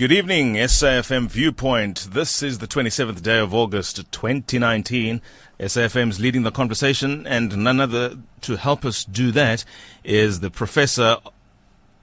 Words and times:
Good 0.00 0.12
evening, 0.12 0.54
SAFM 0.54 1.28
Viewpoint. 1.28 2.08
This 2.12 2.42
is 2.42 2.56
the 2.56 2.66
27th 2.66 3.20
day 3.20 3.38
of 3.38 3.52
August 3.52 4.10
2019. 4.12 5.20
SAFM's 5.58 6.18
leading 6.18 6.42
the 6.42 6.50
conversation, 6.50 7.26
and 7.26 7.54
none 7.58 7.80
other 7.80 8.16
to 8.40 8.56
help 8.56 8.86
us 8.86 9.04
do 9.04 9.30
that 9.32 9.66
is 10.02 10.40
the 10.40 10.48
Professor 10.48 11.18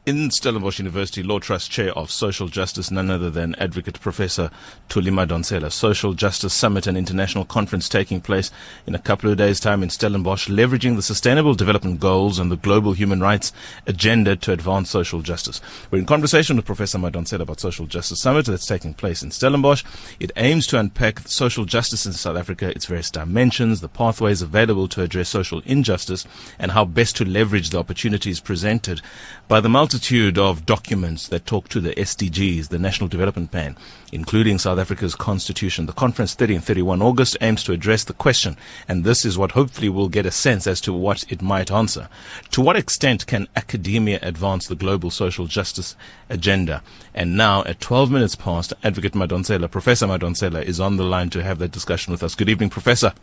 in 0.07 0.31
Stellenbosch 0.31 0.79
University 0.79 1.21
Law 1.21 1.37
Trust 1.37 1.69
Chair 1.69 1.91
of 1.91 2.09
Social 2.09 2.47
Justice, 2.47 2.89
none 2.89 3.11
other 3.11 3.29
than 3.29 3.55
Advocate 3.55 3.99
Professor 3.99 4.49
Tulima 4.87 5.27
Madonsela. 5.27 5.69
Social 5.69 6.13
Justice 6.13 6.53
Summit, 6.53 6.87
an 6.87 6.95
international 6.95 7.43
conference 7.43 7.89
taking 7.89 8.21
place 8.21 8.49
in 8.85 8.95
a 8.95 8.99
couple 8.99 9.29
of 9.29 9.35
days' 9.35 9.59
time 9.59 9.83
in 9.83 9.89
Stellenbosch, 9.89 10.47
leveraging 10.47 10.95
the 10.95 11.01
Sustainable 11.01 11.55
Development 11.55 11.99
Goals 11.99 12.39
and 12.39 12.49
the 12.49 12.55
Global 12.55 12.93
Human 12.93 13.19
Rights 13.19 13.51
Agenda 13.85 14.37
to 14.37 14.53
advance 14.53 14.89
social 14.89 15.21
justice. 15.21 15.59
We're 15.91 15.99
in 15.99 16.05
conversation 16.05 16.55
with 16.55 16.65
Professor 16.65 16.97
Madonsela 16.97 17.41
about 17.41 17.59
Social 17.59 17.85
Justice 17.85 18.21
Summit 18.21 18.45
that's 18.45 18.65
taking 18.65 18.93
place 18.93 19.21
in 19.21 19.31
Stellenbosch. 19.31 19.83
It 20.21 20.31
aims 20.37 20.67
to 20.67 20.79
unpack 20.79 21.27
social 21.27 21.65
justice 21.65 22.05
in 22.05 22.13
South 22.13 22.37
Africa, 22.37 22.69
its 22.69 22.85
various 22.85 23.11
dimensions, 23.11 23.81
the 23.81 23.89
pathways 23.89 24.41
available 24.41 24.87
to 24.87 25.01
address 25.01 25.27
social 25.27 25.61
injustice, 25.65 26.25
and 26.57 26.71
how 26.71 26.85
best 26.85 27.17
to 27.17 27.25
leverage 27.25 27.71
the 27.71 27.79
opportunities 27.79 28.39
presented 28.39 29.01
by 29.49 29.59
the 29.59 29.67
multi 29.67 29.96
multitude 29.97 30.37
of 30.37 30.63
documents 30.63 31.27
that 31.29 31.47
talk 31.47 31.67
to 31.69 31.81
the 31.81 31.89
SDGs, 31.95 32.67
the 32.67 32.77
National 32.77 33.07
Development 33.07 33.49
Plan, 33.49 33.75
including 34.11 34.59
South 34.59 34.77
Africa's 34.77 35.15
constitution. 35.15 35.87
The 35.87 35.91
conference 35.91 36.35
30 36.35 36.57
and 36.57 36.63
31 36.63 37.01
August 37.01 37.35
aims 37.41 37.63
to 37.63 37.71
address 37.71 38.03
the 38.03 38.13
question, 38.13 38.57
and 38.87 39.03
this 39.03 39.25
is 39.25 39.39
what 39.39 39.53
hopefully 39.53 39.89
will 39.89 40.07
get 40.07 40.27
a 40.27 40.29
sense 40.29 40.67
as 40.67 40.79
to 40.81 40.93
what 40.93 41.25
it 41.31 41.41
might 41.41 41.71
answer. 41.71 42.09
To 42.51 42.61
what 42.61 42.75
extent 42.75 43.25
can 43.25 43.47
academia 43.55 44.19
advance 44.21 44.67
the 44.67 44.75
global 44.75 45.09
social 45.09 45.47
justice 45.47 45.95
agenda? 46.29 46.83
And 47.15 47.35
now, 47.35 47.63
at 47.63 47.79
12 47.79 48.11
minutes 48.11 48.35
past, 48.35 48.73
Advocate 48.83 49.13
Madonsela, 49.13 49.71
Professor 49.71 50.05
Madonsela, 50.05 50.61
is 50.61 50.79
on 50.79 50.97
the 50.97 51.05
line 51.05 51.31
to 51.31 51.41
have 51.41 51.57
that 51.57 51.71
discussion 51.71 52.11
with 52.11 52.21
us. 52.21 52.35
Good 52.35 52.49
evening, 52.49 52.69
Professor. 52.69 53.13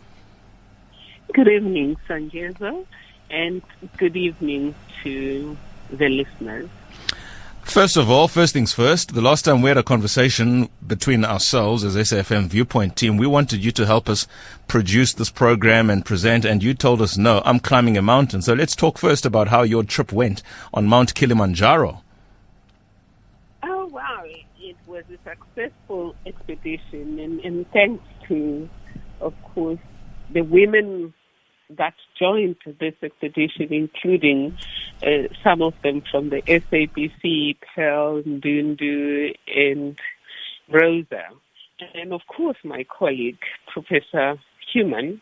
Good 1.34 1.47
evening, 1.47 1.97
Songezo, 2.09 2.84
and 3.31 3.62
good 3.97 4.16
evening 4.16 4.75
to 5.05 5.56
the 5.90 6.08
listeners? 6.08 6.68
First 7.64 7.96
of 7.96 8.10
all, 8.10 8.28
first 8.28 8.52
things 8.52 8.74
first, 8.74 9.14
the 9.14 9.22
last 9.22 9.46
time 9.46 9.62
we 9.62 9.70
had 9.70 9.78
a 9.78 9.82
conversation 9.82 10.68
between 10.86 11.24
ourselves 11.24 11.82
as 11.82 11.96
SAFM 11.96 12.48
Viewpoint 12.48 12.94
team, 12.94 13.16
we 13.16 13.26
wanted 13.26 13.64
you 13.64 13.72
to 13.72 13.86
help 13.86 14.08
us 14.08 14.28
produce 14.68 15.14
this 15.14 15.30
program 15.30 15.88
and 15.88 16.04
present, 16.04 16.44
and 16.44 16.62
you 16.62 16.74
told 16.74 17.00
us, 17.00 17.16
no, 17.16 17.41
I'm 17.44 17.58
climbing 17.58 17.96
a 17.96 18.02
mountain. 18.02 18.42
So 18.42 18.52
let's 18.52 18.76
talk 18.76 18.98
first 18.98 19.24
about 19.24 19.48
how 19.48 19.62
your 19.62 19.82
trip 19.82 20.12
went 20.12 20.42
on 20.74 20.86
Mount 20.86 21.14
Kilimanjaro. 21.14 22.02
Oh, 23.62 23.86
wow. 23.86 24.24
It 24.60 24.76
was 24.86 25.04
a 25.10 25.19
successful 25.28 26.14
expedition, 26.26 27.19
and, 27.19 27.41
and 27.41 27.70
thanks 27.72 28.04
to, 28.28 28.69
of 29.20 29.32
course, 29.42 29.80
the 30.30 30.42
women 30.42 31.14
that 31.78 31.94
joined 32.19 32.56
this 32.80 32.94
expedition, 33.03 33.72
including 33.72 34.56
uh, 35.03 35.28
some 35.42 35.62
of 35.62 35.75
them 35.83 36.03
from 36.11 36.31
the 36.31 36.42
SABC, 36.42 37.56
Pearl, 37.75 38.22
Ndundu, 38.22 39.34
and 39.55 39.97
Rosa. 40.72 41.25
And 41.94 42.12
of 42.12 42.22
course, 42.28 42.56
my 42.64 42.84
colleague, 42.84 43.39
Professor 43.72 44.39
Human. 44.72 45.20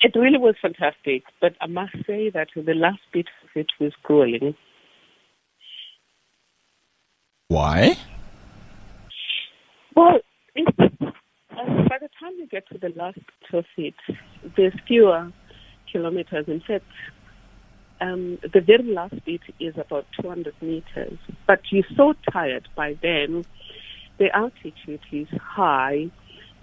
It 0.00 0.16
really 0.16 0.38
was 0.38 0.56
fantastic, 0.60 1.22
but 1.40 1.54
I 1.60 1.66
must 1.66 1.92
say 2.06 2.30
that 2.30 2.48
the 2.56 2.74
last 2.74 3.00
bit 3.12 3.26
of 3.44 3.50
it 3.54 3.68
was 3.78 3.92
grueling. 4.02 4.56
Why? 7.46 7.96
Well, 9.94 10.18
uh, 10.56 10.62
by 11.88 11.98
the 12.00 12.08
time 12.18 12.32
you 12.38 12.46
get 12.50 12.66
to 12.68 12.78
the 12.78 12.92
last 12.96 13.16
bit 13.16 13.58
of 13.58 13.64
it, 13.76 13.94
there's 14.56 14.74
fewer 14.86 15.32
kilometers. 15.90 16.46
In 16.48 16.60
fact, 16.60 16.84
um, 18.00 18.38
the 18.42 18.60
very 18.60 18.84
last 18.92 19.14
bit 19.24 19.42
is 19.60 19.74
about 19.76 20.06
200 20.20 20.54
meters. 20.60 21.18
But 21.46 21.60
you're 21.70 21.84
so 21.96 22.14
tired 22.32 22.68
by 22.74 22.98
then. 23.00 23.44
The 24.18 24.34
altitude 24.34 25.00
is 25.12 25.28
high. 25.40 26.10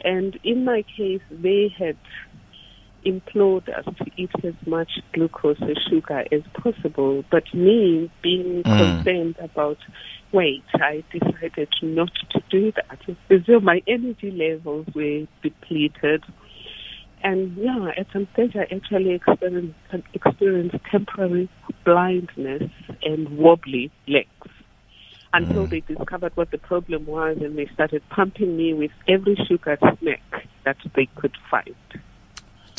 And 0.04 0.38
in 0.44 0.66
my 0.66 0.84
case, 0.98 1.22
they 1.30 1.74
had 1.78 1.98
implored 3.04 3.70
us 3.70 3.86
to 3.86 4.06
eat 4.18 4.32
as 4.44 4.54
much 4.66 4.92
glucose 5.14 5.62
or 5.62 5.76
sugar 5.90 6.26
as 6.32 6.42
possible. 6.54 7.24
But 7.32 7.44
me, 7.54 8.12
being 8.22 8.64
mm. 8.64 8.78
concerned 8.78 9.36
about 9.40 9.78
weight, 10.32 10.64
I 10.74 11.04
decided 11.12 11.70
not 11.82 12.12
to 12.32 12.44
do 12.50 12.72
that. 12.74 13.46
So 13.46 13.60
my 13.60 13.82
energy 13.88 14.32
levels 14.32 14.88
were 14.94 15.26
depleted. 15.42 16.24
And 17.24 17.56
yeah, 17.58 17.92
at 17.98 18.08
some 18.14 18.28
stage 18.34 18.56
I 18.56 18.74
actually 18.74 19.12
experienced, 19.12 19.76
experienced 20.14 20.78
temporary 20.90 21.50
blindness 21.84 22.72
and 23.04 23.38
wobbly 23.38 23.92
legs 24.08 24.28
until 25.34 25.68
mm. 25.68 25.70
they 25.70 25.94
discovered 25.94 26.32
what 26.36 26.52
the 26.52 26.58
problem 26.58 27.06
was 27.06 27.38
and 27.42 27.58
they 27.58 27.68
started 27.74 28.02
pumping 28.10 28.58
me 28.58 28.74
with 28.74 28.92
every 29.08 29.36
sugar 29.48 29.78
snack 30.00 30.22
that 30.66 30.78
they 30.96 31.08
could 31.16 31.36
find 31.52 31.76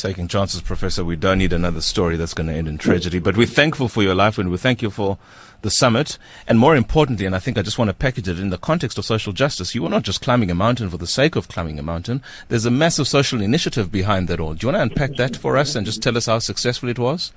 taking 0.01 0.27
chances, 0.27 0.61
Professor. 0.61 1.05
We 1.05 1.15
don't 1.15 1.37
need 1.37 1.53
another 1.53 1.81
story 1.81 2.17
that's 2.17 2.33
going 2.33 2.47
to 2.47 2.53
end 2.53 2.67
in 2.67 2.77
tragedy. 2.77 3.19
But 3.19 3.37
we're 3.37 3.47
thankful 3.47 3.87
for 3.87 4.03
your 4.03 4.15
life 4.15 4.37
and 4.37 4.49
we 4.49 4.57
thank 4.57 4.81
you 4.81 4.89
for 4.89 5.17
the 5.61 5.69
summit. 5.69 6.17
And 6.47 6.59
more 6.59 6.75
importantly, 6.75 7.25
and 7.25 7.35
I 7.35 7.39
think 7.39 7.57
I 7.57 7.61
just 7.61 7.77
want 7.77 7.89
to 7.89 7.93
package 7.93 8.27
it 8.27 8.39
in 8.39 8.49
the 8.49 8.57
context 8.57 8.97
of 8.97 9.05
social 9.05 9.33
justice, 9.33 9.75
you 9.75 9.85
are 9.85 9.89
not 9.89 10.03
just 10.03 10.21
climbing 10.21 10.51
a 10.51 10.55
mountain 10.55 10.89
for 10.89 10.97
the 10.97 11.07
sake 11.07 11.35
of 11.35 11.47
climbing 11.47 11.79
a 11.79 11.83
mountain. 11.83 12.21
There's 12.49 12.65
a 12.65 12.71
massive 12.71 13.07
social 13.07 13.41
initiative 13.41 13.91
behind 13.91 14.27
that 14.27 14.39
all. 14.39 14.53
Do 14.53 14.67
you 14.67 14.73
want 14.73 14.77
to 14.77 14.93
unpack 14.93 15.17
that 15.17 15.35
for 15.35 15.57
us 15.57 15.75
and 15.75 15.85
just 15.85 16.01
tell 16.01 16.17
us 16.17 16.25
how 16.25 16.39
successful 16.39 16.89
it 16.89 16.99
was? 16.99 17.31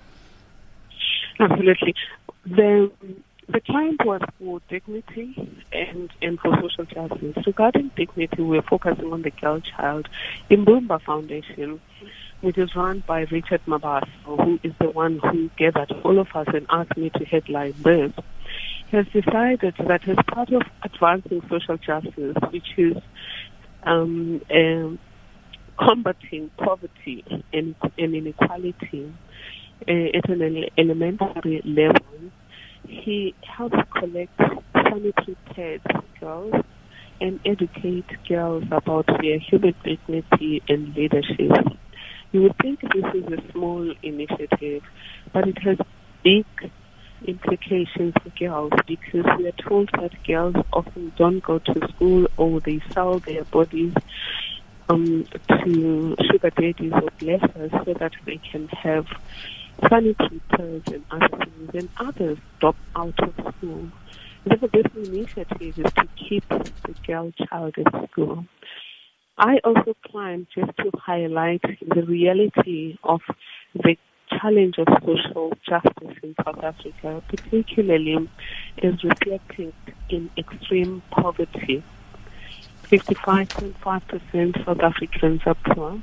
Absolutely. 1.39 1.95
The 2.47 2.91
the 3.49 3.61
climb 3.61 3.97
was 4.05 4.21
for 4.39 4.61
dignity 4.69 5.35
and, 5.73 6.11
and 6.23 6.39
for 6.41 6.57
social 6.61 6.85
justice. 6.85 7.47
Regarding 7.47 7.91
dignity, 7.97 8.43
we're 8.43 8.63
focusing 8.63 9.13
on 9.13 9.23
the 9.23 9.31
girl 9.31 9.61
child. 9.61 10.09
Imbumba 10.51 11.01
Foundation 11.03 11.81
which 12.45 12.59
is 12.59 12.77
run 12.77 13.03
by 13.07 13.21
Richard 13.31 13.63
Mabaso, 13.67 14.07
who 14.27 14.61
is 14.63 14.75
the 14.79 14.91
one 14.91 15.19
who 15.19 15.49
gathered 15.57 15.91
all 16.05 16.19
of 16.19 16.29
us 16.35 16.47
and 16.49 16.67
asked 16.69 16.95
me 16.95 17.09
to 17.09 17.25
headline 17.25 17.75
this, 17.79 18.13
has 18.93 19.07
decided 19.07 19.75
that 19.89 20.07
as 20.07 20.17
part 20.27 20.53
of 20.53 20.63
advancing 20.83 21.41
social 21.49 21.79
justice, 21.79 22.37
which 22.51 22.75
is 22.77 22.97
um, 23.85 24.43
um, 24.55 24.99
combating 25.79 26.51
poverty 26.59 27.25
and, 27.53 27.75
and 27.99 28.15
inequality 28.15 29.13
uh, 29.89 29.91
at 29.91 30.29
an 30.29 30.67
elementary 30.77 31.63
level, 31.65 32.31
he 32.87 33.35
helps 33.57 33.77
collect 33.99 34.33
sanitary 34.75 35.37
pads 35.55 35.83
for 35.91 36.05
girls 36.21 36.55
and 37.21 37.41
educate 37.45 38.07
girls 38.29 38.65
about 38.71 39.07
their 39.07 39.39
human 39.39 39.75
dignity 39.85 40.63
and 40.69 40.95
leadership. 40.95 41.51
You 42.33 42.43
would 42.43 42.57
think 42.61 42.81
this 42.81 43.05
is 43.15 43.25
a 43.33 43.53
small 43.53 43.93
initiative, 44.03 44.83
but 45.33 45.49
it 45.49 45.57
has 45.65 45.79
big 46.23 46.47
implications 47.27 48.13
for 48.23 48.31
girls 48.39 48.73
because 48.87 49.25
we 49.39 49.47
are 49.47 49.69
told 49.69 49.89
that 49.93 50.11
girls 50.27 50.55
often 50.73 51.13
don't 51.17 51.43
go 51.43 51.59
to 51.59 51.89
school 51.95 52.27
or 52.37 52.61
they 52.65 52.81
sell 52.93 53.21
their 53.27 53.45
bodies 53.45 53.95
um, 54.89 55.27
to 55.49 56.17
sugar 56.31 56.51
daddies 56.51 56.93
or 56.93 57.09
blessers 57.23 57.71
so 57.85 57.95
that 57.99 58.13
they 58.27 58.41
can 58.51 58.69
have 58.83 59.07
sanitary 59.89 60.41
pads 60.51 60.93
and 60.93 61.05
other 61.11 61.47
and 61.75 61.89
others 61.99 62.39
drop 62.61 62.77
out 62.97 63.15
of 63.21 63.55
school. 63.57 63.89
Therefore, 64.45 64.69
this 64.73 64.87
initiative 65.09 65.79
is 65.79 65.93
to 65.93 66.09
keep 66.17 66.49
the 66.49 66.95
girl 67.07 67.33
child 67.49 67.75
at 67.79 68.11
school. 68.11 68.45
I 69.39 69.59
also 69.65 69.95
plan 70.07 70.47
just 70.55 70.77
to 70.79 70.91
highlight 70.97 71.63
the 71.81 72.03
reality 72.03 72.99
of 73.03 73.21
the 73.75 73.97
challenge 74.31 74.77
of 74.79 74.87
social 75.05 75.53
justice 75.69 76.17
in 76.23 76.35
South 76.45 76.63
Africa, 76.63 77.23
particularly 77.29 78.29
is 78.79 79.03
reflected 79.03 79.75
in 80.09 80.31
extreme 80.37 81.03
poverty. 81.11 81.83
55.5% 82.85 84.65
South 84.65 84.81
Africans 84.81 85.41
are 85.47 85.57
poor. 85.73 86.03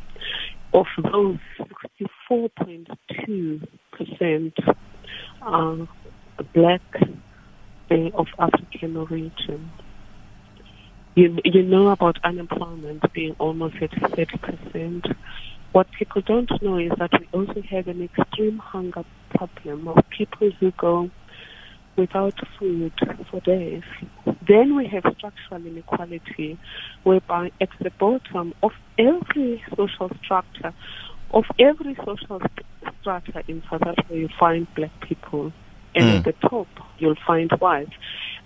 Of 0.73 0.87
those, 1.11 1.37
64.2% 2.31 4.53
are 5.41 5.87
black 6.53 6.81
of 8.13 8.27
African 8.39 8.95
origin. 8.95 9.69
You, 11.15 11.37
you 11.43 11.63
know 11.63 11.89
about 11.89 12.15
unemployment 12.23 13.03
being 13.13 13.35
almost 13.37 13.75
at 13.81 13.91
30%. 13.91 15.13
What 15.73 15.87
people 15.99 16.21
don't 16.25 16.49
know 16.61 16.77
is 16.77 16.93
that 16.99 17.11
we 17.19 17.27
also 17.33 17.61
have 17.69 17.89
an 17.89 18.01
extreme 18.01 18.59
hunger 18.59 19.03
problem 19.35 19.89
of 19.89 19.97
people 20.17 20.51
who 20.57 20.71
go 20.79 21.11
without 21.97 22.35
food 22.57 22.93
for 23.29 23.41
days. 23.41 23.83
Then 24.47 24.75
we 24.75 24.87
have 24.87 25.03
structural 25.17 25.65
inequality, 25.65 26.57
whereby 27.03 27.51
at 27.59 27.69
the 27.79 27.91
bottom 27.99 28.53
of 28.63 28.71
every 28.97 29.61
social 29.75 30.09
structure, 30.23 30.73
of 31.33 31.45
every 31.59 31.95
social 31.95 32.41
strata 32.99 33.43
in 33.47 33.63
South 33.69 33.81
Africa, 33.81 34.15
you 34.15 34.29
find 34.39 34.67
black 34.75 34.91
people, 35.01 35.51
and 35.95 36.05
mm. 36.05 36.17
at 36.17 36.25
the 36.25 36.47
top, 36.47 36.67
you'll 36.99 37.15
find 37.25 37.51
whites. 37.59 37.91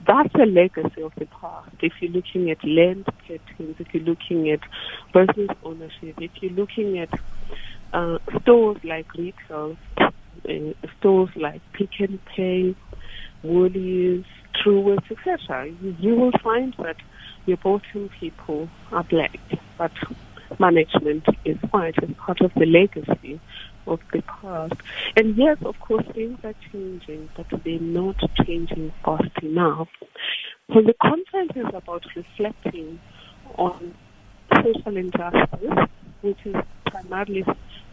That's 0.08 0.34
a 0.36 0.46
legacy 0.46 1.02
of 1.02 1.14
the 1.18 1.26
past. 1.26 1.72
If 1.82 1.94
you're 2.00 2.12
looking 2.12 2.52
at 2.52 2.64
land 2.64 3.06
patterns, 3.28 3.76
if 3.80 3.94
you're 3.94 4.04
looking 4.04 4.52
at 4.52 4.60
business 5.14 5.58
ownership, 5.64 6.16
if 6.20 6.32
you're 6.42 6.52
looking 6.52 7.00
at 7.00 7.10
uh, 7.92 8.20
stores 8.42 8.78
like 8.84 9.12
retail, 9.16 9.78
uh, 9.98 10.10
stores 11.00 11.30
like 11.36 11.62
Pick 11.74 11.90
n 12.00 12.20
Pay, 12.36 12.76
Woolies, 13.42 14.26
Truworths, 14.64 15.12
etc., 15.12 15.68
you, 15.68 15.96
you 16.00 16.16
will 16.16 16.34
find 16.44 16.76
that 16.80 16.98
your 17.46 17.58
bottom 17.58 18.10
people 18.20 18.70
are 18.92 19.04
black, 19.04 19.40
but 19.78 19.92
management 20.60 21.26
is 21.46 21.58
white 21.72 21.96
as 22.02 22.10
part 22.18 22.42
of 22.42 22.52
the 22.56 22.66
legacy 22.66 23.40
of 23.88 24.00
the 24.12 24.22
past. 24.42 24.74
And 25.16 25.36
yes, 25.38 25.58
of 25.64 25.76
course, 25.80 26.06
things 26.14 26.40
are 26.44 26.56
changing, 26.72 27.30
but 27.36 27.48
they're 27.64 27.80
not 27.80 28.18
changing 28.46 28.94
fast 29.04 29.24
enough. 29.42 29.88
So 30.74 30.82
the 30.82 30.96
conference 31.02 31.52
is 31.56 31.74
about 31.74 32.04
reflecting 32.16 33.00
on 33.58 33.94
social 34.56 34.98
injustice, 34.98 35.90
which 36.22 36.40
is 36.46 36.56
primarily 36.86 37.44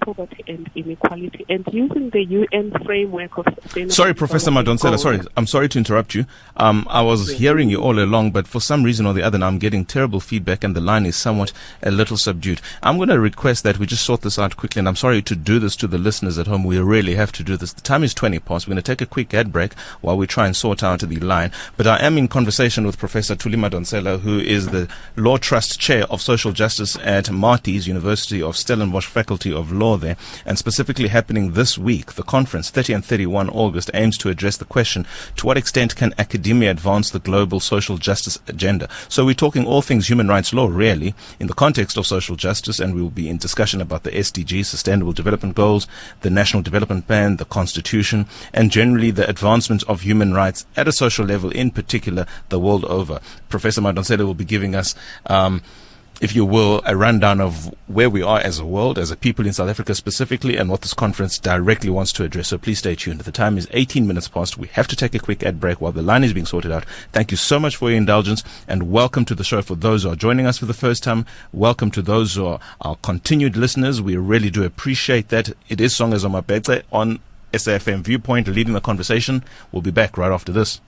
poverty 0.05 0.45
and 0.47 0.71
inequality 0.75 1.45
and 1.49 1.67
using 1.73 2.11
the 2.11 2.25
UN 2.25 2.73
framework 2.85 3.39
of 3.39 3.47
sustainable 3.63 3.93
Sorry, 3.93 4.15
Professor 4.15 4.51
Madonsela, 4.51 4.99
sorry, 4.99 5.21
I'm 5.37 5.47
sorry 5.47 5.69
to 5.71 5.79
interrupt 5.79 6.15
you. 6.15 6.27
Um, 6.57 6.87
I 6.91 7.03
was 7.03 7.31
yes. 7.31 7.39
hearing 7.41 7.71
you 7.71 7.81
all 7.81 7.99
along, 7.99 8.33
but 8.33 8.47
for 8.47 8.61
some 8.61 8.83
reason 8.83 9.07
or 9.07 9.13
the 9.13 9.23
other 9.23 9.39
now 9.39 9.49
I'm 9.49 9.59
getting 9.59 9.85
terrible 9.85 10.21
feedback 10.21 10.65
and 10.65 10.77
the 10.77 10.81
line 10.81 11.07
is 11.07 11.17
somewhat 11.17 11.53
a 11.83 11.91
little 11.91 12.17
subdued. 12.17 12.61
I'm 12.83 12.97
going 12.97 13.09
to 13.09 13.21
request 13.21 13.65
that 13.65 13.79
we 13.79 13.87
just 13.87 14.05
sort 14.05 14.23
this 14.23 14.39
out 14.39 14.57
quickly 14.57 14.81
and 14.81 14.89
I'm 14.89 14.97
sorry 14.97 15.23
to 15.23 15.37
do 15.37 15.59
this 15.59 15.77
to 15.77 15.87
the 15.87 15.99
listeners 15.99 16.39
at 16.39 16.47
home. 16.47 16.65
We 16.65 16.79
really 16.79 17.15
have 17.15 17.33
to 17.33 17.43
do 17.43 17.57
this. 17.57 17.73
The 17.73 17.81
time 17.81 18.05
is 18.05 18.15
20 18.15 18.39
past. 18.41 18.67
We're 18.67 18.73
going 18.73 18.83
to 18.83 18.91
take 18.91 19.01
a 19.01 19.07
quick 19.07 19.33
ad 19.35 19.53
break 19.53 19.75
while 20.01 20.17
we 20.17 20.27
try 20.27 20.47
and 20.47 20.57
sort 20.57 20.83
out 20.83 21.01
the 21.01 21.21
line. 21.21 21.53
But 21.77 21.87
I 21.87 21.99
am 21.99 22.19
in 22.19 22.29
conversation 22.29 22.87
with 22.87 22.99
Professor 22.99 23.35
Thuli 23.35 23.57
Madonsela, 23.57 24.21
who 24.21 24.39
is 24.39 24.69
the 24.69 24.89
Law 25.17 25.37
Trust 25.37 25.81
Chair 25.81 26.05
of 26.05 26.21
Social 26.21 26.53
Justice 26.53 26.97
at 26.99 27.31
Marty's 27.31 27.87
University 27.87 28.43
of 28.43 28.57
Stellenbosch 28.57 29.07
Faculty 29.07 29.53
of 29.53 29.73
Law 29.73 29.92
there, 29.99 30.17
and 30.45 30.59
specifically 30.59 31.09
happening 31.09 31.53
this 31.53 31.79
week. 31.79 32.13
The 32.15 32.23
conference, 32.23 32.71
30 32.71 32.93
and 32.93 33.05
31 33.05 33.51
August, 33.51 33.91
aims 33.95 34.19
to 34.19 34.29
address 34.29 34.57
the 34.57 34.65
question, 34.65 35.07
to 35.37 35.47
what 35.47 35.57
extent 35.57 35.97
can 35.97 36.15
academia 36.19 36.71
advance 36.71 37.11
the 37.11 37.19
global 37.19 37.61
social 37.61 37.99
justice 37.99 38.39
agenda? 38.47 38.89
So 39.09 39.25
we're 39.25 39.35
talking 39.35 39.67
all 39.67 39.83
things 39.83 40.09
human 40.09 40.29
rights 40.29 40.53
law, 40.53 40.67
really, 40.67 41.15
in 41.39 41.47
the 41.47 41.55
context 41.55 41.97
of 41.97 42.07
social 42.07 42.37
justice, 42.37 42.81
and 42.81 42.95
we 42.95 43.03
will 43.03 43.11
be 43.11 43.29
in 43.29 43.39
discussion 43.39 43.81
about 43.81 44.03
the 44.03 44.11
SDGs, 44.11 44.67
Sustainable 44.67 45.13
Development 45.13 45.55
Goals, 45.55 45.87
the 46.21 46.31
National 46.31 46.63
Development 46.63 47.07
Plan, 47.07 47.37
the 47.37 47.45
Constitution, 47.45 48.27
and 48.53 48.71
generally 48.71 49.11
the 49.11 49.29
advancement 49.29 49.83
of 49.85 50.03
human 50.03 50.35
rights 50.35 50.67
at 50.77 50.89
a 50.89 50.93
social 50.93 51.27
level, 51.27 51.51
in 51.51 51.71
particular, 51.71 52.27
the 52.49 52.59
world 52.59 52.85
over. 52.87 53.21
Professor 53.49 53.81
Madonsela 53.81 54.25
will 54.25 54.35
be 54.35 54.45
giving 54.45 54.75
us 54.75 54.95
um, 55.27 55.63
if 56.23 56.37
you 56.37 56.45
will, 56.45 56.81
a 56.87 56.97
rundown 56.97 57.41
of 57.41 57.75
where 57.89 58.09
we 58.09 58.23
are 58.23 58.39
as 58.39 58.61
a 58.61 58.65
world, 58.65 58.97
as 58.97 59.11
a 59.11 59.17
people 59.17 59.45
in 59.45 59.53
South 59.53 59.69
Africa 59.69 59.93
specifically, 59.93 60.57
and 60.57 60.71
what 60.71 60.83
this 60.83 60.95
conference 60.95 61.37
directly 61.37 61.91
wants 61.91 62.13
to 62.13 62.23
address. 62.23 62.47
So 62.47 62.59
please 62.59 62.79
stay 62.79 62.95
tuned. 62.95 63.23
The 63.23 63.33
time 63.33 63.59
is 63.59 63.67
18 63.73 64.07
minutes 64.07 64.29
past. 64.29 64.57
We 64.57 64.69
have 64.69 64.87
to 64.87 64.95
take 64.95 65.17
a 65.17 65.19
quick 65.19 65.43
ad 65.43 65.59
break 65.59 65.81
while 65.81 65.91
the 65.91 66.01
line 66.01 66.23
is 66.23 66.33
being 66.33 66.47
sorted 66.47 66.71
out. 66.71 66.85
Thank 67.11 67.33
you 67.33 67.37
so 67.37 67.59
much 67.59 67.75
for 67.75 67.91
your 67.91 67.99
indulgence 67.99 68.45
and 68.69 68.93
welcome 68.93 69.25
to 69.25 69.35
the 69.35 69.43
show 69.43 69.63
for 69.63 69.75
those 69.75 70.05
who 70.05 70.11
are 70.11 70.17
joining 70.17 70.47
us 70.47 70.59
for 70.59 70.67
the 70.67 70.73
first 70.73 71.03
time. 71.03 71.27
Welcome 71.53 71.91
to 71.91 72.03
those 72.03 72.37
who 72.37 72.47
are 72.47 72.61
our 72.83 72.95
continued 72.95 73.57
listeners. 73.57 74.01
We 74.01 74.17
really 74.17 74.51
do 74.51 74.63
appreciate 74.63 75.29
that. 75.31 75.49
It 75.69 75.81
is 75.81 75.93
Songezo 75.93 76.31
Mabece 76.41 76.85
on 76.93 77.19
SAFM 77.53 78.03
Viewpoint 78.05 78.47
leading 78.47 78.75
the 78.75 78.81
conversation. 78.81 79.43
We'll 79.73 79.83
be 79.83 79.91
back 79.91 80.17
right 80.17 80.31
after 80.31 80.53
this. 80.53 80.81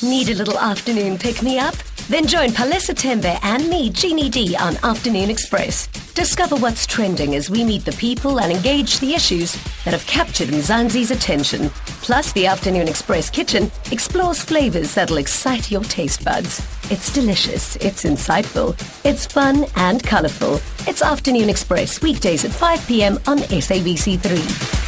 Need 0.00 0.28
a 0.28 0.34
little 0.34 0.56
afternoon 0.60 1.18
pick 1.18 1.42
me 1.42 1.58
up? 1.58 1.74
Then 2.08 2.24
join 2.24 2.50
Palesa 2.50 2.94
Tembe 2.94 3.36
and 3.42 3.68
me, 3.68 3.90
Jeannie 3.90 4.30
D, 4.30 4.56
on 4.56 4.76
Afternoon 4.84 5.28
Express. 5.28 5.88
Discover 6.14 6.54
what's 6.54 6.86
trending 6.86 7.34
as 7.34 7.50
we 7.50 7.64
meet 7.64 7.84
the 7.84 7.90
people 7.92 8.38
and 8.38 8.52
engage 8.52 9.00
the 9.00 9.14
issues 9.14 9.54
that 9.84 9.92
have 9.94 10.06
captured 10.06 10.50
Mzansi's 10.50 11.10
attention. 11.10 11.68
Plus, 12.00 12.30
the 12.32 12.46
Afternoon 12.46 12.86
Express 12.86 13.28
kitchen 13.28 13.72
explores 13.90 14.40
flavors 14.40 14.94
that'll 14.94 15.16
excite 15.16 15.68
your 15.68 15.82
taste 15.82 16.24
buds. 16.24 16.64
It's 16.92 17.12
delicious, 17.12 17.74
it's 17.76 18.04
insightful, 18.04 18.76
it's 19.04 19.26
fun 19.26 19.64
and 19.74 20.00
colorful. 20.04 20.60
It's 20.88 21.02
Afternoon 21.02 21.50
Express, 21.50 22.00
weekdays 22.00 22.44
at 22.44 22.52
5 22.52 22.86
p.m. 22.86 23.18
on 23.26 23.38
SABC3. 23.38 24.78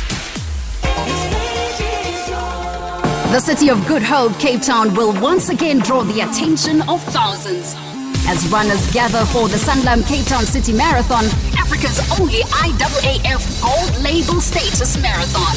The 3.31 3.39
city 3.39 3.69
of 3.71 3.87
Good 3.87 4.03
Hope, 4.03 4.37
Cape 4.41 4.61
Town, 4.61 4.93
will 4.97 5.13
once 5.23 5.51
again 5.51 5.79
draw 5.79 6.03
the 6.03 6.23
attention 6.23 6.83
of 6.89 7.01
thousands. 7.15 7.77
As 8.27 8.45
runners 8.49 8.93
gather 8.93 9.25
for 9.27 9.47
the 9.47 9.57
Sanlam 9.57 10.05
Cape 10.09 10.27
Town 10.27 10.43
City 10.43 10.73
Marathon, 10.73 11.25
Africa's 11.57 12.01
only 12.19 12.43
IAAF 12.51 13.63
gold 13.63 14.03
label 14.03 14.41
status 14.41 15.01
marathon. 15.01 15.55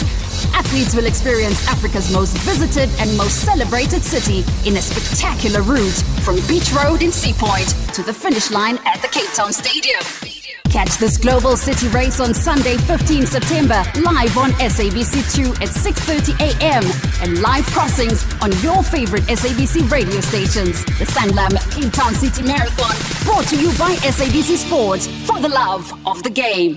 Athletes 0.54 0.94
will 0.94 1.08
experience 1.08 1.68
Africa's 1.68 2.14
most 2.14 2.38
visited 2.46 2.90
and 3.00 3.18
most 3.18 3.42
celebrated 3.44 4.04
city 4.04 4.46
in 4.70 4.78
a 4.78 4.82
spectacular 4.82 5.64
route 5.64 6.04
from 6.22 6.36
Beach 6.48 6.72
Road 6.74 7.02
in 7.02 7.12
Sea 7.12 7.34
Point 7.34 7.70
to 7.96 8.04
the 8.04 8.14
finish 8.14 8.52
line 8.52 8.78
at 8.86 9.02
the 9.02 9.08
Cape 9.08 9.34
Town 9.34 9.52
Stadium. 9.52 10.33
Catch 10.74 10.98
this 10.98 11.20
global 11.20 11.56
city 11.56 11.88
race 11.90 12.20
on 12.20 12.34
Sunday, 12.34 12.78
15 12.78 13.28
September, 13.28 13.84
live 14.02 14.36
on 14.40 14.50
SABC2 14.54 15.62
at 15.62 15.70
6:30 15.70 16.34
a.m. 16.42 16.84
and 17.22 17.40
live 17.44 17.64
crossings 17.68 18.26
on 18.42 18.52
your 18.64 18.82
favorite 18.82 19.22
SABC 19.26 19.88
radio 19.92 20.20
stations. 20.22 20.84
The 20.98 21.06
Sanlam 21.06 21.54
Cape 21.76 21.94
Town 21.94 22.16
City 22.16 22.42
Marathon, 22.42 22.96
brought 23.24 23.46
to 23.50 23.56
you 23.56 23.68
by 23.78 23.94
SABC 23.98 24.58
Sports 24.58 25.06
for 25.28 25.40
the 25.40 25.50
love 25.50 25.94
of 26.08 26.24
the 26.24 26.32
game. 26.32 26.76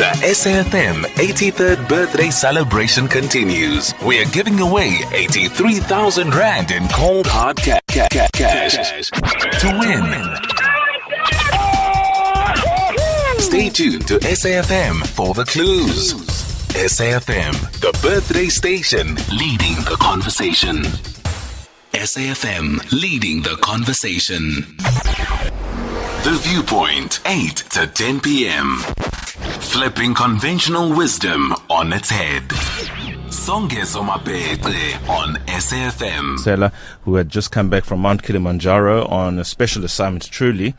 The 0.00 0.06
SAFM 0.32 1.02
83rd 1.16 1.86
birthday 1.86 2.30
celebration 2.30 3.06
continues. 3.06 3.92
We 4.02 4.18
are 4.22 4.24
giving 4.30 4.58
away 4.60 5.00
83,000 5.12 6.34
Rand 6.34 6.70
in 6.70 6.88
cold 6.88 7.26
hard 7.26 7.58
ca- 7.58 7.80
ca- 7.86 8.08
ca- 8.10 8.28
cash 8.32 9.10
to 9.10 9.78
win. 9.78 10.02
Stay 13.40 13.68
tuned 13.68 14.08
to 14.08 14.18
SAFM 14.20 15.06
for 15.08 15.34
the 15.34 15.44
clues. 15.44 16.14
SAFM, 16.72 17.52
the 17.82 17.92
birthday 18.00 18.46
station, 18.46 19.16
leading 19.30 19.76
the 19.84 19.98
conversation. 20.00 20.76
SAFM, 21.92 22.90
leading 22.90 23.42
the 23.42 23.56
conversation. 23.60 24.64
The 26.22 26.38
Viewpoint, 26.42 27.20
8 27.24 27.56
to 27.70 27.86
10 27.86 28.20
p.m. 28.20 28.76
Flipping 29.60 30.12
conventional 30.12 30.94
wisdom 30.94 31.54
on 31.70 31.94
its 31.94 32.10
head. 32.10 32.46
Songezo 33.30 34.06
Mabece 34.06 35.08
on 35.08 35.36
SAFM. 35.46 36.36
Sela, 36.38 36.72
who 37.04 37.14
had 37.14 37.30
just 37.30 37.50
come 37.50 37.70
back 37.70 37.84
from 37.84 38.00
Mount 38.00 38.22
Kilimanjaro 38.22 39.06
on 39.06 39.38
a 39.38 39.44
special 39.44 39.82
assignment, 39.82 40.30
truly. 40.30 40.74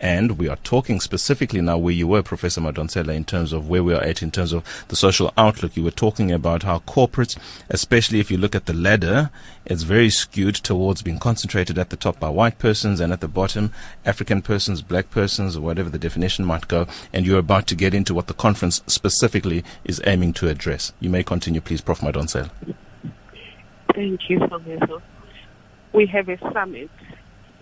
And 0.00 0.38
we 0.38 0.48
are 0.48 0.56
talking 0.56 0.98
specifically 0.98 1.60
now 1.60 1.76
where 1.76 1.92
you 1.92 2.08
were, 2.08 2.22
Professor 2.22 2.62
Madonsela, 2.62 3.14
in 3.14 3.24
terms 3.24 3.52
of 3.52 3.68
where 3.68 3.84
we 3.84 3.92
are 3.92 4.02
at 4.02 4.22
in 4.22 4.30
terms 4.30 4.54
of 4.54 4.64
the 4.88 4.96
social 4.96 5.30
outlook. 5.36 5.76
You 5.76 5.84
were 5.84 5.90
talking 5.90 6.32
about 6.32 6.62
how 6.62 6.78
corporates, 6.80 7.38
especially 7.68 8.18
if 8.18 8.30
you 8.30 8.38
look 8.38 8.54
at 8.54 8.64
the 8.64 8.72
ladder, 8.72 9.30
it's 9.66 9.82
very 9.82 10.08
skewed 10.08 10.54
towards 10.54 11.02
being 11.02 11.18
concentrated 11.18 11.78
at 11.78 11.90
the 11.90 11.96
top 11.96 12.18
by 12.18 12.30
white 12.30 12.58
persons 12.58 12.98
and 12.98 13.12
at 13.12 13.20
the 13.20 13.28
bottom, 13.28 13.72
African 14.06 14.40
persons, 14.40 14.80
black 14.80 15.10
persons, 15.10 15.54
or 15.54 15.60
whatever 15.60 15.90
the 15.90 15.98
definition 15.98 16.46
might 16.46 16.66
go. 16.66 16.86
And 17.12 17.26
you're 17.26 17.38
about 17.38 17.66
to 17.66 17.74
get 17.74 17.92
into 17.92 18.14
what 18.14 18.26
the 18.26 18.34
conference 18.34 18.82
specifically 18.86 19.62
is 19.84 20.00
aiming 20.06 20.32
to 20.34 20.48
address. 20.48 20.94
You 21.00 21.10
may 21.10 21.22
continue, 21.22 21.60
please, 21.60 21.82
Prof. 21.82 22.00
Madonsela. 22.00 22.50
Thank 23.94 24.30
you, 24.30 24.38
Songezo. 24.38 25.02
We 25.92 26.06
have 26.06 26.28
a 26.28 26.38
summit 26.52 26.90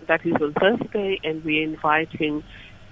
that 0.09 0.25
is 0.25 0.33
on 0.41 0.53
Thursday, 0.53 1.19
and 1.23 1.45
we're 1.45 1.63
inviting 1.63 2.43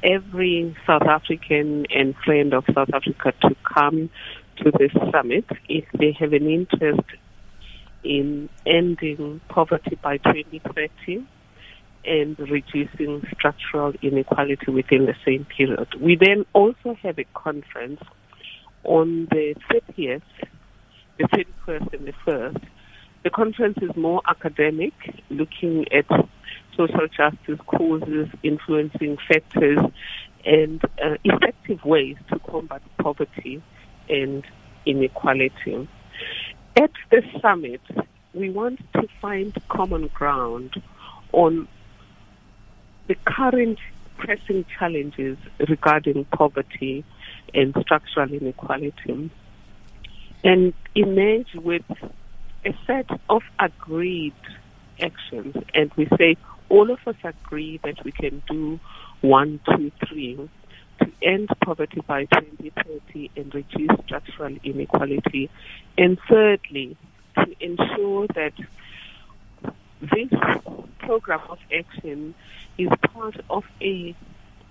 every 0.04 0.78
South 0.86 1.02
African 1.02 1.86
and 1.90 2.16
friend 2.24 2.54
of 2.54 2.64
South 2.74 2.90
Africa 2.94 3.34
to 3.42 3.56
come 3.68 4.10
to 4.58 4.72
this 4.78 4.92
summit 5.12 5.46
if 5.68 5.86
they 5.98 6.16
have 6.20 6.32
an 6.34 6.48
interest 6.48 7.08
in 8.04 8.48
ending 8.66 9.42
poverty 9.50 9.98
by 10.02 10.18
2030 10.18 11.28
and 12.06 12.40
reducing 12.40 13.24
structural 13.36 13.94
inequality 14.02 14.72
within 14.72 15.08
the 15.08 15.16
same 15.26 15.46
period. 15.46 15.88
We 16.00 16.16
then 16.16 16.46
also 16.54 16.96
have 17.02 17.18
a 17.18 17.26
conference 17.34 18.02
on 18.84 19.28
the 19.32 19.56
30th, 19.72 20.22
the 21.18 21.24
31st, 21.68 21.94
and 21.94 22.08
the 22.08 22.14
1st. 22.26 22.64
The 23.24 23.32
conference 23.32 23.80
is 23.82 23.90
more 23.96 24.22
academic, 24.30 24.94
looking 25.30 25.86
at 25.92 26.06
social 26.78 27.08
justice 27.08 27.60
causes, 27.66 28.30
influencing 28.44 29.18
factors, 29.28 29.80
and 30.46 30.84
uh, 31.04 31.16
effective 31.24 31.84
ways 31.84 32.16
to 32.30 32.40
combat 32.40 32.82
poverty 33.00 33.62
and 34.10 34.46
inequality. 34.86 35.88
At 36.78 36.92
the 37.10 37.24
summit, 37.42 37.82
we 38.34 38.50
want 38.50 38.80
to 38.94 39.08
find 39.20 39.54
common 39.68 40.08
ground 40.08 40.82
on 41.34 41.68
the 43.08 43.16
current 43.26 43.80
pressing 44.18 44.66
challenges 44.78 45.38
regarding 45.68 46.26
poverty 46.26 47.04
and 47.54 47.76
structural 47.82 48.32
inequality 48.32 49.30
and 50.44 50.74
emerge 50.96 51.54
with 51.56 51.84
a 52.66 52.74
set 52.86 53.10
of 53.30 53.42
agreed 53.60 54.34
actions. 55.02 55.56
And 55.74 55.92
we 55.96 56.08
say 56.18 56.38
all 56.70 56.92
of 56.92 57.00
us 57.06 57.16
agree 57.24 57.80
that 57.84 58.04
we 58.04 58.12
can 58.12 58.42
do 58.50 58.80
one, 59.22 59.60
two, 59.66 59.92
three 60.08 60.50
to 61.00 61.12
end 61.22 61.50
poverty 61.64 62.02
by 62.06 62.26
2030 62.26 63.32
and 63.36 63.54
reduce 63.54 63.92
structural 64.06 64.56
inequality. 64.64 65.50
And 65.98 66.18
thirdly, 66.28 66.98
to 67.36 67.56
ensure 67.60 68.28
that 68.36 68.54
this 70.02 70.30
program 71.00 71.42
of 71.50 71.60
action 71.76 72.36
is 72.78 72.90
part 73.14 73.36
of 73.50 73.64
a 73.82 74.16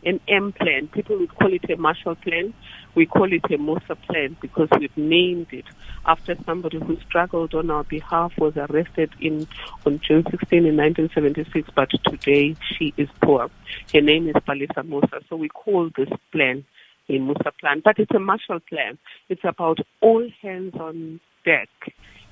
an 0.07 0.21
M 0.29 0.53
plan. 0.53 0.89
People 0.89 1.19
would 1.19 1.35
call 1.35 1.53
it 1.53 1.69
a 1.69 1.77
Marshall 1.77 2.15
Plan. 2.15 2.55
We 2.95 3.05
call 3.05 3.31
it 3.33 3.45
a 3.47 3.59
Mosa 3.59 4.01
Plan 4.07 4.37
because 4.41 4.69
we've 4.79 4.97
named 4.97 5.49
it 5.51 5.67
after 6.07 6.37
somebody 6.47 6.79
who 6.79 6.97
struggled 7.07 7.53
on 7.55 7.71
our 7.71 7.85
behalf 7.85 8.33
was 8.39 8.57
arrested 8.57 9.11
in 9.21 9.47
on 9.85 10.01
June 10.07 10.25
16 10.31 10.65
in 10.65 10.77
1976, 10.77 11.69
but 11.75 11.91
today 12.05 12.57
she 12.79 12.95
is 12.97 13.09
poor. 13.21 13.51
Her 13.93 14.01
name 14.01 14.29
is 14.29 14.35
Palisa 14.35 14.83
Mosa. 14.89 15.21
so 15.29 15.37
we 15.37 15.49
call 15.49 15.91
this 15.97 16.09
plan 16.31 16.65
a 17.09 17.19
Mosa 17.19 17.51
Plan. 17.61 17.83
But 17.85 17.99
it's 17.99 18.15
a 18.15 18.21
Marshall 18.21 18.61
Plan. 18.61 18.99
It's 19.29 19.45
about 19.45 19.79
all 20.01 20.27
hands 20.41 20.75
on 20.77 21.21
deck 21.45 21.69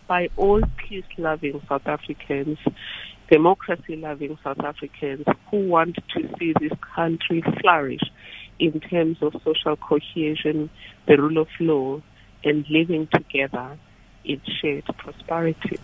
by 0.07 0.29
all 0.37 0.63
peace-loving 0.77 1.61
South 1.69 1.87
Africans 1.87 2.59
democracy 3.31 3.97
loving 3.97 4.39
South 4.43 4.61
Africans 4.61 5.25
who 5.51 5.69
want 5.69 5.97
to 6.15 6.29
see 6.39 6.53
this 6.61 6.73
country 6.95 7.43
flourish 7.61 8.03
in 8.59 8.81
terms 8.81 9.19
of 9.23 9.35
social 9.45 9.77
cohesion, 9.77 10.71
the 11.07 11.17
rule 11.17 11.39
of 11.39 11.49
law, 11.61 12.01
and 12.45 12.65
living 12.69 13.09
together 13.13 13.79
in 14.25 14.41
shared 14.61 14.85
prosperity. 14.99 15.79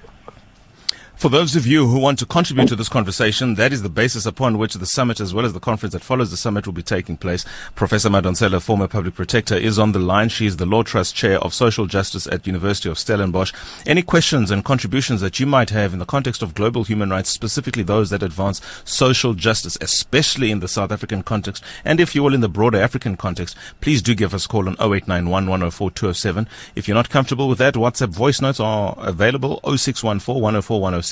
For 1.21 1.29
those 1.29 1.55
of 1.55 1.67
you 1.67 1.87
who 1.87 1.99
want 1.99 2.19
to 2.21 2.25
contribute 2.25 2.69
to 2.69 2.77
this 2.77 2.89
conversation, 2.89 3.57
that 3.57 3.75
is 3.75 3.83
the 3.83 3.91
basis 3.91 4.25
upon 4.25 4.57
which 4.57 4.73
the 4.73 4.87
summit 4.87 5.21
as 5.21 5.35
well 5.35 5.45
as 5.45 5.53
the 5.53 5.61
conference 5.61 5.93
that 5.93 6.03
follows 6.03 6.31
the 6.31 6.37
summit 6.39 6.65
will 6.65 6.73
be 6.73 6.83
taking 6.83 7.19
place. 7.19 7.45
Professor 7.75 8.09
Madonsela, 8.09 8.59
former 8.62 8.89
public 8.89 9.17
protector, 9.17 9.55
is 9.55 9.79
on 9.79 9.93
the 9.93 9.99
line. 9.99 10.31
She 10.31 10.47
is 10.47 10.57
the 10.57 10.65
Law 10.65 10.83
Trust 10.83 11.15
Chair 11.15 11.39
of 11.41 11.53
Social 11.53 11.85
Justice 11.85 12.27
at 12.29 12.47
University 12.47 12.89
of 12.89 12.99
Stellenbosch. 12.99 13.53
Any 13.85 14.00
questions 14.00 14.50
and 14.50 14.65
contributions 14.65 15.21
that 15.21 15.39
you 15.39 15.45
might 15.45 15.69
have 15.69 15.93
in 15.93 15.99
the 15.99 16.07
context 16.07 16.41
of 16.41 16.55
global 16.55 16.85
human 16.85 17.11
rights, 17.11 17.29
specifically 17.29 17.83
those 17.83 18.09
that 18.09 18.23
advance 18.23 18.62
social 18.87 19.35
justice, 19.35 19.77
especially 19.83 20.50
in 20.50 20.61
the 20.61 20.69
South 20.69 20.91
African 20.91 21.23
context, 21.23 21.62
and 21.85 22.00
if 22.00 22.15
you 22.15 22.23
will 22.23 22.33
in 22.33 22.41
the 22.41 22.49
broader 22.49 22.81
African 22.81 23.19
context, 23.19 23.59
please 23.83 24.00
do 24.00 24.15
give 24.15 24.33
us 24.33 24.47
a 24.47 24.49
call 24.49 24.67
on 24.67 24.77
0891 24.81 25.49
104 25.49 25.91
207. 25.91 26.49
If 26.75 26.89
you're 26.89 26.95
not 26.95 27.11
comfortable 27.11 27.47
with 27.47 27.59
that, 27.59 27.75
WhatsApp 27.75 28.09
voice 28.09 28.41
notes 28.41 28.59
are 28.59 28.95
available 28.97 29.61
0614 29.65 30.41
104 30.41 30.81
107. 30.81 31.10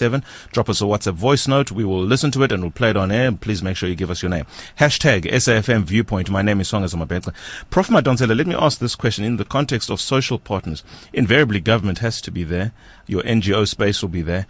Drop 0.52 0.68
us 0.68 0.80
a 0.80 0.84
WhatsApp 0.84 1.14
voice 1.14 1.48
note. 1.48 1.72
We 1.72 1.84
will 1.84 2.02
listen 2.02 2.30
to 2.32 2.42
it 2.42 2.52
and 2.52 2.62
we'll 2.62 2.70
play 2.70 2.90
it 2.90 2.96
on 2.96 3.10
air. 3.10 3.32
Please 3.32 3.62
make 3.62 3.76
sure 3.76 3.88
you 3.88 3.94
give 3.94 4.10
us 4.10 4.22
your 4.22 4.30
name. 4.30 4.46
Hashtag 4.78 5.24
SAFM 5.24 5.84
Viewpoint. 5.84 6.30
My 6.30 6.42
name 6.42 6.60
is 6.60 6.70
Songezo 6.70 7.04
Mabece. 7.04 7.34
Prof. 7.70 7.88
Madonsela, 7.88 8.36
let 8.36 8.46
me 8.46 8.54
ask 8.54 8.78
this 8.78 8.94
question 8.94 9.24
in 9.24 9.36
the 9.36 9.44
context 9.44 9.90
of 9.90 10.00
social 10.00 10.38
partners. 10.38 10.84
Invariably, 11.12 11.60
government 11.60 11.98
has 11.98 12.20
to 12.20 12.30
be 12.30 12.44
there. 12.44 12.72
Your 13.06 13.22
NGO 13.22 13.66
space 13.66 14.02
will 14.02 14.08
be 14.08 14.22
there. 14.22 14.46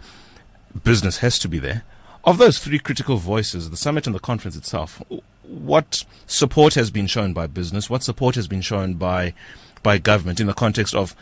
Business 0.83 1.17
has 1.19 1.39
to 1.39 1.47
be 1.47 1.57
there. 1.59 1.83
Of 2.25 2.37
those 2.37 2.59
three 2.59 2.79
critical 2.79 3.17
voices, 3.17 3.69
the 3.69 3.77
summit 3.77 4.05
and 4.05 4.15
the 4.15 4.19
conference 4.19 4.55
itself, 4.55 5.01
what 5.43 6.03
support 6.27 6.75
has 6.75 6.91
been 6.91 7.07
shown 7.07 7.33
by 7.33 7.47
business? 7.47 7.89
What 7.89 8.03
support 8.03 8.35
has 8.35 8.47
been 8.47 8.61
shown 8.61 8.95
by 8.95 9.33
by 9.81 9.97
government 9.97 10.39
in 10.39 10.47
the 10.47 10.53
context 10.53 10.93
of 10.93 11.15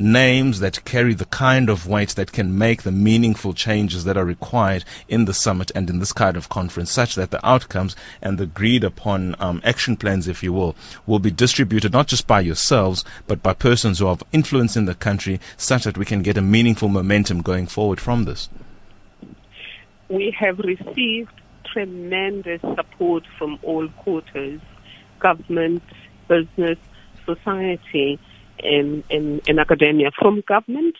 names 0.00 0.60
that 0.60 0.84
carry 0.84 1.14
the 1.14 1.26
kind 1.26 1.68
of 1.68 1.86
weight 1.86 2.10
that 2.10 2.32
can 2.32 2.56
make 2.56 2.82
the 2.82 2.90
meaningful 2.92 3.52
changes 3.52 4.04
that 4.04 4.16
are 4.16 4.24
required 4.24 4.84
in 5.08 5.26
the 5.26 5.34
summit 5.34 5.70
and 5.74 5.90
in 5.90 5.98
this 5.98 6.12
kind 6.12 6.36
of 6.36 6.48
conference, 6.48 6.90
such 6.90 7.14
that 7.14 7.30
the 7.30 7.46
outcomes 7.46 7.94
and 8.22 8.38
the 8.38 8.44
agreed 8.44 8.82
upon 8.82 9.36
um, 9.38 9.60
action 9.64 9.96
plans, 9.96 10.26
if 10.26 10.42
you 10.42 10.52
will, 10.52 10.74
will 11.06 11.18
be 11.18 11.30
distributed 11.30 11.92
not 11.92 12.08
just 12.08 12.26
by 12.26 12.40
yourselves, 12.40 13.04
but 13.26 13.42
by 13.42 13.52
persons 13.52 13.98
who 13.98 14.06
have 14.06 14.22
influence 14.32 14.76
in 14.76 14.86
the 14.86 14.94
country, 14.94 15.38
such 15.56 15.84
that 15.84 15.98
we 15.98 16.04
can 16.04 16.22
get 16.22 16.36
a 16.36 16.42
meaningful 16.42 16.88
momentum 16.88 17.42
going 17.42 17.66
forward 17.66 18.00
from 18.00 18.24
this. 18.24 18.48
We 20.08 20.34
have 20.38 20.58
received 20.58 21.30
tremendous 21.64 22.60
support 22.60 23.24
from 23.38 23.58
all 23.62 23.88
quarters 23.88 24.60
government, 25.20 25.82
business, 26.28 26.78
society 27.26 28.18
in, 28.62 29.04
in, 29.10 29.40
in 29.46 29.58
academia. 29.58 30.10
From 30.18 30.42
government, 30.46 30.96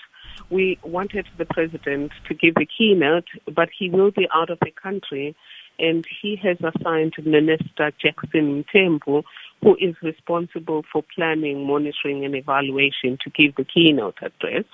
we 0.51 0.79
wanted 0.83 1.27
the 1.39 1.45
president 1.45 2.13
to 2.29 2.35
give 2.35 2.55
the 2.55 2.67
keynote, 2.67 3.29
but 3.55 3.69
he 3.77 3.89
will 3.91 4.11
be 4.11 4.27
out 4.35 4.51
of 4.51 4.59
the 4.61 4.71
country, 4.71 5.37
and 5.79 6.05
he 6.21 6.37
has 6.37 6.57
assigned 6.61 7.15
Minister 7.25 7.93
Jackson 8.03 8.65
Mthembu, 8.65 9.23
who 9.63 9.77
is 9.81 9.95
responsible 10.03 10.85
for 10.93 11.03
planning, 11.15 11.67
monitoring, 11.67 12.25
and 12.25 12.35
evaluation, 12.35 13.19
to 13.23 13.31
give 13.31 13.55
the 13.57 13.65
keynote 13.65 14.17
address. 14.23 14.65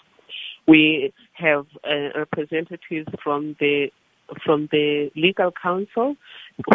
We 0.66 1.12
have 1.35 1.66
uh, 1.85 2.19
representatives 2.19 3.09
from 3.23 3.57
the 3.61 3.90
from 4.45 4.69
the 4.73 5.11
legal 5.14 5.52
council. 5.52 6.16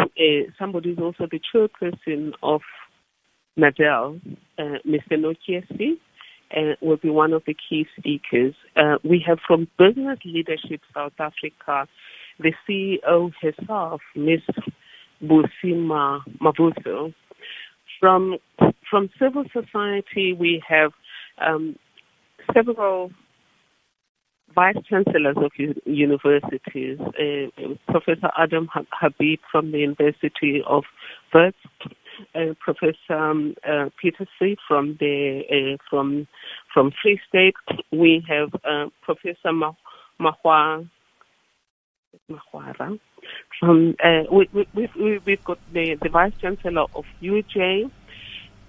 somebody 0.58 0.92
is 0.92 0.98
also 0.98 1.26
the 1.30 1.40
chairperson 1.52 2.32
of 2.42 2.62
NADEL, 3.58 4.20
uh, 4.58 4.62
Mr. 4.86 5.12
Nokiesi, 5.12 5.98
uh, 6.56 6.74
will 6.80 6.96
be 6.96 7.10
one 7.10 7.32
of 7.32 7.42
the 7.46 7.54
key 7.54 7.86
speakers. 7.98 8.54
Uh, 8.76 8.96
we 9.04 9.22
have 9.26 9.38
from 9.46 9.68
Business 9.78 10.18
Leadership 10.24 10.80
South 10.94 11.12
Africa, 11.18 11.88
the 12.38 12.52
CEO 12.68 13.32
herself, 13.40 14.00
Ms. 14.14 14.40
Busisiwe 15.22 16.20
Mavuso. 16.40 17.14
From, 18.00 18.38
from 18.90 19.10
civil 19.18 19.44
society, 19.52 20.32
we 20.32 20.62
have 20.68 20.92
um, 21.40 21.76
several 22.52 23.10
vice 24.54 24.76
chancellors 24.88 25.36
of 25.36 25.52
universities, 25.84 26.98
uh, 27.00 27.90
Professor 27.90 28.30
Adam 28.36 28.68
Habib 28.72 29.38
from 29.50 29.72
the 29.72 29.78
University 29.78 30.62
of 30.66 30.84
Wits, 31.32 31.56
uh, 32.34 32.54
Professor 32.60 32.96
um, 33.10 33.54
uh, 33.68 33.88
Peter 34.00 34.26
C. 34.38 34.56
from 34.66 34.96
the 35.00 35.42
uh, 35.50 35.76
from 35.88 36.26
from 36.72 36.92
Free 37.02 37.20
State. 37.28 37.54
We 37.90 38.24
have 38.28 38.54
uh, 38.64 38.86
Professor 39.02 39.52
Mahua 40.20 40.88
Mahwara. 42.30 42.98
From 43.60 43.94
uh, 44.02 44.22
we, 44.30 44.48
we, 44.52 44.88
we, 44.96 45.18
we've 45.24 45.44
got 45.44 45.58
the, 45.72 45.94
the 46.02 46.08
Vice 46.08 46.32
Chancellor 46.40 46.86
of 46.94 47.04
UJ. 47.22 47.90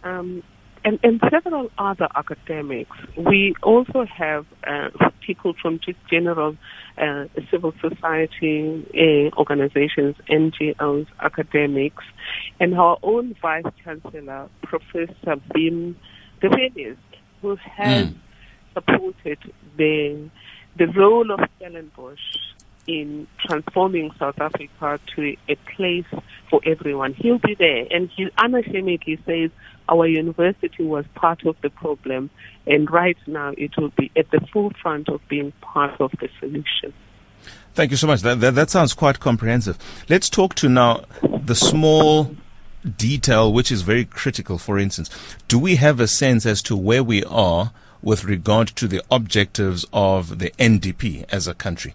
Um, 0.04 0.44
and, 0.86 1.00
and 1.04 1.22
several 1.30 1.70
other 1.78 2.08
academics. 2.16 2.98
We 3.18 3.56
also 3.64 4.06
have 4.06 4.46
uh, 4.66 4.90
people 5.22 5.54
from 5.62 5.80
just 5.80 5.98
general 6.10 6.58
uh, 6.98 7.26
civil 7.50 7.74
society 7.82 8.86
uh, 8.94 9.36
organizations, 9.38 10.16
NGOs, 10.30 11.08
academics, 11.22 12.04
and 12.60 12.76
our 12.76 12.98
own 13.04 13.36
Vice 13.42 13.66
Chancellor, 13.84 14.50
Professor 14.62 15.36
Wim 15.56 15.96
De 16.42 16.98
who 17.42 17.56
has 17.56 18.08
mm. 18.08 18.16
supported 18.74 19.40
the 19.78 20.30
the 20.76 20.88
role 20.88 21.32
of 21.32 21.40
Stellenbosch 21.58 22.20
in 22.88 23.28
transforming 23.40 24.12
South 24.20 24.40
Africa 24.40 25.00
to 25.16 25.36
a 25.48 25.56
place 25.76 26.06
for 26.50 26.62
everyone. 26.66 27.14
He'll 27.14 27.40
be 27.40 27.56
there, 27.56 27.88
and 27.90 28.10
he 28.10 28.30
unashamedly 28.38 29.20
says 29.26 29.52
our 29.90 30.08
university 30.08 30.84
was 30.84 31.06
part 31.16 31.46
of 31.46 31.56
the 31.62 31.70
problem, 31.70 32.30
and 32.68 32.90
right 32.90 33.18
now 33.28 33.54
it 33.58 33.78
will 33.78 33.92
be 33.98 34.12
at 34.16 34.30
the 34.32 34.42
forefront 34.52 35.10
of 35.10 35.22
being 35.28 35.52
part 35.62 36.00
of 36.00 36.12
the 36.20 36.30
solution. 36.40 36.94
Thank 37.74 37.92
you 37.92 37.98
so 37.98 38.08
much. 38.08 38.22
That, 38.22 38.40
that, 38.40 38.56
that 38.56 38.70
sounds 38.70 38.94
quite 38.94 39.20
comprehensive. 39.20 39.78
Let's 40.08 40.30
talk 40.30 40.54
to 40.56 40.70
now 40.70 41.06
the 41.24 41.56
small 41.56 42.36
detail 42.98 43.52
which 43.52 43.72
is 43.72 43.82
very 43.82 44.06
critical. 44.06 44.58
For 44.58 44.78
instance, 44.78 45.10
do 45.48 45.58
we 45.58 45.78
have 45.78 46.00
a 46.00 46.08
sense 46.08 46.46
as 46.46 46.62
to 46.64 46.78
where 46.78 47.04
we 47.04 47.24
are 47.24 47.72
with 48.02 48.26
regard 48.26 48.68
to 48.68 48.88
the 48.88 49.02
objectives 49.10 49.86
of 49.92 50.40
the 50.40 50.52
NDP 50.60 51.26
as 51.30 51.48
a 51.48 51.54
country? 51.54 51.94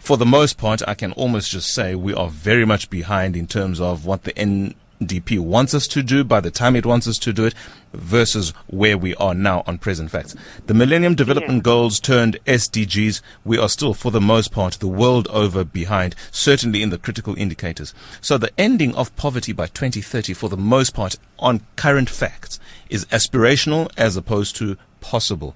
For 0.00 0.16
the 0.16 0.26
most 0.26 0.58
part, 0.58 0.82
I 0.88 0.94
can 0.94 1.12
almost 1.12 1.50
just 1.50 1.72
say 1.72 1.94
we 1.94 2.14
are 2.14 2.28
very 2.28 2.64
much 2.64 2.90
behind 2.90 3.36
in 3.36 3.46
terms 3.46 3.80
of 3.80 4.06
what 4.06 4.24
the 4.24 4.32
NDP 4.32 5.38
wants 5.38 5.74
us 5.74 5.86
to 5.88 6.02
do 6.02 6.24
by 6.24 6.40
the 6.40 6.50
time 6.50 6.74
it 6.74 6.86
wants 6.86 7.06
us 7.06 7.18
to 7.18 7.32
do 7.32 7.44
it 7.44 7.54
versus 7.92 8.52
where 8.66 8.96
we 8.96 9.14
are 9.16 9.34
now 9.34 9.62
on 9.66 9.76
present 9.78 10.10
facts. 10.10 10.34
The 10.66 10.74
Millennium 10.74 11.14
Development 11.14 11.58
yeah. 11.58 11.62
Goals 11.62 12.00
turned 12.00 12.42
SDGs, 12.46 13.20
we 13.44 13.58
are 13.58 13.68
still, 13.68 13.92
for 13.92 14.10
the 14.10 14.22
most 14.22 14.50
part, 14.50 14.74
the 14.80 14.88
world 14.88 15.28
over 15.28 15.64
behind, 15.64 16.16
certainly 16.32 16.82
in 16.82 16.90
the 16.90 16.98
critical 16.98 17.36
indicators. 17.36 17.94
So 18.22 18.38
the 18.38 18.58
ending 18.58 18.94
of 18.96 19.14
poverty 19.16 19.52
by 19.52 19.66
2030, 19.66 20.32
for 20.32 20.48
the 20.48 20.56
most 20.56 20.94
part, 20.94 21.18
on 21.38 21.60
current 21.76 22.08
facts, 22.08 22.58
is 22.88 23.04
aspirational 23.06 23.90
as 23.98 24.16
opposed 24.16 24.56
to 24.56 24.76
possible. 25.00 25.54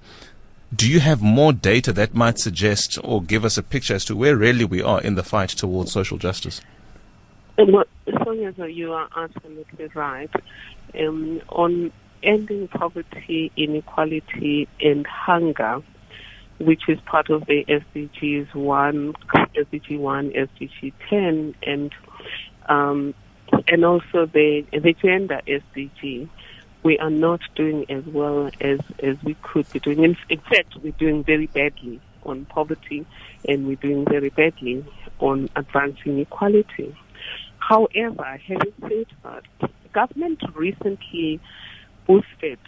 Do 0.75 0.89
you 0.89 0.99
have 0.99 1.21
more 1.21 1.53
data 1.53 1.93
that 1.93 2.15
might 2.15 2.39
suggest 2.39 2.97
or 3.03 3.21
give 3.21 3.45
us 3.45 3.57
a 3.57 3.63
picture 3.63 3.93
as 3.93 4.03
to 4.05 4.15
where 4.15 4.35
really 4.35 4.65
we 4.65 4.81
are 4.81 4.99
in 4.99 5.15
the 5.15 5.23
fight 5.23 5.49
towards 5.49 5.91
social 5.91 6.17
justice? 6.17 6.59
Well, 7.57 7.85
Sonia, 8.23 8.51
you 8.67 8.91
are 8.91 9.07
absolutely 9.15 9.87
right. 9.93 10.29
Um, 10.99 11.41
on 11.49 11.91
ending 12.23 12.67
poverty, 12.67 13.51
inequality, 13.55 14.67
and 14.81 15.05
hunger, 15.05 15.81
which 16.59 16.89
is 16.89 16.99
part 17.01 17.29
of 17.29 17.45
the 17.45 17.63
SDGs 17.65 18.53
1, 18.55 19.13
SDG 19.55 19.99
1, 19.99 20.31
SDG 20.31 20.93
10, 21.09 21.55
and 21.63 21.93
um, 22.67 23.13
and 23.67 23.85
also 23.85 24.25
the 24.25 24.65
the 24.71 24.93
gender 24.93 25.41
SDG 25.47 26.27
we 26.85 26.99
are 26.99 27.09
not 27.09 27.41
doing 27.55 27.83
as 27.89 28.05
well 28.05 28.51
as, 28.61 28.79
as 29.01 29.17
we 29.23 29.35
could 29.41 29.69
be 29.71 29.79
doing. 29.79 30.03
In, 30.03 30.15
in 30.29 30.39
fact, 30.39 30.75
we're 30.81 30.91
doing 30.91 31.23
very 31.23 31.47
badly 31.47 31.99
on 32.23 32.45
poverty 32.45 33.05
and 33.49 33.67
we're 33.67 33.75
doing 33.75 34.05
very 34.05 34.29
badly 34.29 34.85
on 35.19 35.49
advancing 35.55 36.19
equality. 36.19 36.95
However, 37.57 38.39
having 38.47 38.73
said 38.81 39.07
that, 39.23 39.43
the 39.59 39.69
government 39.93 40.43
recently 40.53 41.39
boosted 42.05 42.59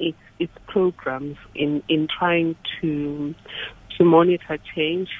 its, 0.00 0.18
its 0.40 0.52
programs 0.66 1.36
in, 1.54 1.84
in 1.88 2.08
trying 2.18 2.56
to 2.80 3.34
to 3.98 4.04
monitor 4.04 4.58
change. 4.74 5.10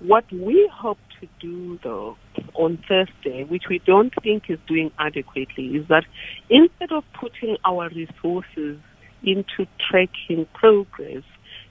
What 0.00 0.24
we 0.32 0.68
hope 0.74 0.98
to 1.20 1.28
do, 1.40 1.78
though, 1.82 2.16
on 2.54 2.82
Thursday, 2.88 3.44
which 3.44 3.64
we 3.68 3.78
don't 3.80 4.12
think 4.22 4.48
is 4.48 4.58
doing 4.66 4.90
adequately, 4.98 5.76
is 5.76 5.86
that 5.88 6.04
instead 6.50 6.92
of 6.92 7.04
putting 7.12 7.56
our 7.64 7.88
resources 7.90 8.78
into 9.22 9.66
tracking 9.90 10.46
progress, 10.54 11.22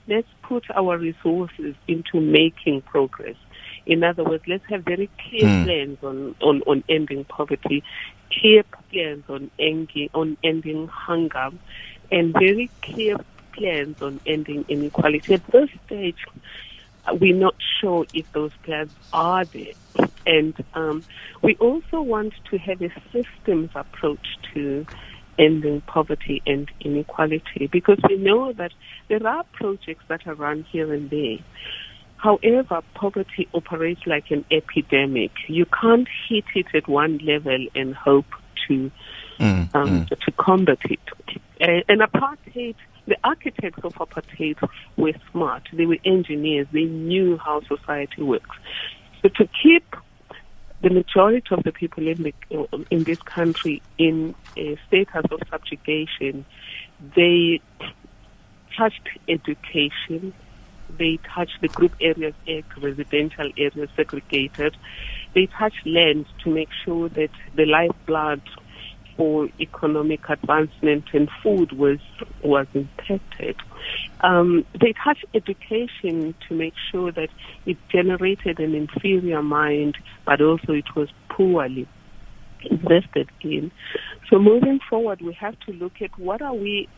let's 0.08 0.28
put 0.42 0.64
our 0.74 0.98
resources 0.98 1.74
into 1.88 2.20
making 2.20 2.82
progress. 2.82 3.36
In 3.86 4.02
other 4.02 4.24
words, 4.24 4.44
let's 4.48 4.64
have 4.68 4.84
very 4.84 5.08
clear 5.28 5.44
mm. 5.44 5.64
plans 5.64 5.98
on, 6.02 6.34
on, 6.40 6.62
on 6.62 6.84
ending 6.88 7.24
poverty, 7.24 7.84
clear 8.32 8.64
plans 8.90 9.24
on 9.28 9.50
ending, 9.58 10.10
on 10.12 10.36
ending 10.42 10.88
hunger, 10.88 11.50
and 12.10 12.32
very 12.32 12.68
clear 12.82 13.16
plans 13.52 14.02
on 14.02 14.20
ending 14.26 14.64
inequality. 14.68 15.34
At 15.34 15.46
this 15.48 15.70
stage, 15.86 16.18
we're 17.12 17.36
not 17.36 17.54
sure 17.80 18.06
if 18.12 18.30
those 18.32 18.52
plans 18.64 18.90
are 19.12 19.44
there. 19.44 20.05
And 20.26 20.54
um, 20.74 21.04
we 21.42 21.54
also 21.56 22.00
want 22.00 22.34
to 22.50 22.58
have 22.58 22.82
a 22.82 22.90
systems 23.12 23.70
approach 23.74 24.26
to 24.54 24.86
ending 25.38 25.82
poverty 25.82 26.42
and 26.46 26.70
inequality 26.80 27.66
because 27.70 27.98
we 28.08 28.16
know 28.16 28.52
that 28.54 28.72
there 29.08 29.24
are 29.26 29.44
projects 29.52 30.04
that 30.08 30.26
are 30.26 30.34
run 30.34 30.64
here 30.64 30.92
and 30.92 31.10
there. 31.10 31.38
However, 32.16 32.82
poverty 32.94 33.46
operates 33.52 34.00
like 34.06 34.30
an 34.30 34.44
epidemic. 34.50 35.32
You 35.46 35.66
can't 35.66 36.08
hit 36.28 36.44
it 36.54 36.66
at 36.74 36.88
one 36.88 37.18
level 37.18 37.66
and 37.74 37.94
hope 37.94 38.26
to 38.66 38.90
mm, 39.38 39.74
um, 39.74 40.06
mm. 40.06 40.08
to 40.08 40.32
combat 40.32 40.78
it. 40.84 41.00
And 41.60 42.00
apartheid 42.00 42.74
the 43.06 43.16
architects 43.22 43.80
of 43.84 43.94
apartheid 43.94 44.56
were 44.96 45.12
smart. 45.30 45.68
They 45.72 45.86
were 45.86 45.98
engineers. 46.04 46.66
They 46.72 46.84
knew 46.84 47.38
how 47.38 47.60
society 47.62 48.22
works. 48.22 48.56
So 49.22 49.28
to 49.28 49.48
keep 49.62 49.96
the 50.82 50.90
majority 50.90 51.46
of 51.50 51.62
the 51.64 51.72
people 51.72 52.06
in 52.06 52.22
the 52.22 52.34
in 52.90 53.04
this 53.04 53.18
country 53.34 53.82
in 53.98 54.34
a 54.56 54.76
status 54.86 55.24
of 55.30 55.40
subjugation, 55.50 56.44
they 57.16 57.60
touched 58.76 59.08
education. 59.28 60.34
They 60.98 61.18
touched 61.34 61.58
the 61.62 61.68
Group 61.68 61.94
Areas 62.00 62.34
residential 62.80 63.50
areas 63.58 63.90
segregated. 63.96 64.76
They 65.34 65.48
touched 65.58 65.84
land 65.84 66.26
to 66.44 66.50
make 66.50 66.68
sure 66.84 67.08
that 67.10 67.30
the 67.54 67.64
lifeblood 67.66 68.42
for 69.16 69.48
economic 69.60 70.28
advancement 70.28 71.04
and 71.12 71.28
food 71.42 71.72
was 71.72 71.98
was 72.42 72.66
impacted. 72.74 73.56
Um, 74.20 74.64
they 74.80 74.92
touched 75.04 75.24
education 75.34 76.34
to 76.48 76.54
make 76.54 76.74
sure 76.90 77.12
that 77.12 77.28
it 77.64 77.78
generated 77.90 78.58
an 78.58 78.74
inferior 78.74 79.42
mind, 79.42 79.96
but 80.24 80.40
also 80.40 80.72
it 80.72 80.94
was 80.94 81.08
poorly 81.28 81.86
invested 82.62 83.30
in. 83.42 83.70
So 84.28 84.38
moving 84.38 84.80
forward, 84.88 85.20
we 85.20 85.34
have 85.34 85.58
to 85.60 85.72
look 85.72 86.00
at 86.00 86.18
what 86.18 86.42
are 86.42 86.54
we 86.54 86.88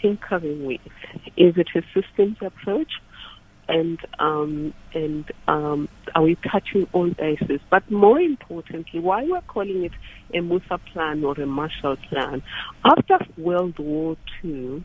tinkering 0.00 0.66
with. 0.66 0.80
Is 1.36 1.56
it 1.56 1.68
a 1.74 1.82
systems 1.94 2.36
approach? 2.40 2.90
And 3.68 3.98
um, 4.18 4.74
and 4.94 5.30
um, 5.48 5.88
are 6.14 6.22
we 6.22 6.36
touching 6.50 6.86
all 6.92 7.10
bases? 7.10 7.60
But 7.70 7.88
more 7.90 8.20
importantly, 8.20 9.00
why 9.00 9.24
we're 9.24 9.40
calling 9.42 9.84
it 9.84 9.92
a 10.34 10.40
Musa 10.40 10.78
plan 10.92 11.24
or 11.24 11.34
a 11.40 11.46
Marshall 11.46 11.96
Plan? 12.08 12.42
After 12.84 13.18
World 13.36 13.78
War 13.78 14.16
II, 14.44 14.84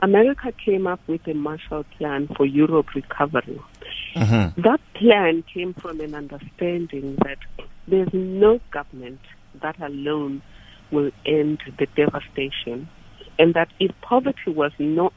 America 0.00 0.52
came 0.64 0.86
up 0.86 1.00
with 1.06 1.26
a 1.26 1.34
Marshall 1.34 1.84
Plan 1.98 2.28
for 2.36 2.46
Europe 2.46 2.94
recovery. 2.94 3.60
Mm-hmm. 4.16 4.60
That 4.62 4.80
plan 4.94 5.44
came 5.52 5.74
from 5.74 6.00
an 6.00 6.14
understanding 6.14 7.16
that 7.24 7.38
there's 7.86 8.12
no 8.12 8.60
government 8.70 9.20
that 9.60 9.80
alone 9.80 10.42
will 10.90 11.10
end 11.26 11.60
the 11.78 11.86
devastation, 11.94 12.88
and 13.38 13.54
that 13.54 13.68
if 13.80 13.90
poverty 14.00 14.50
was 14.50 14.72
not 14.78 15.12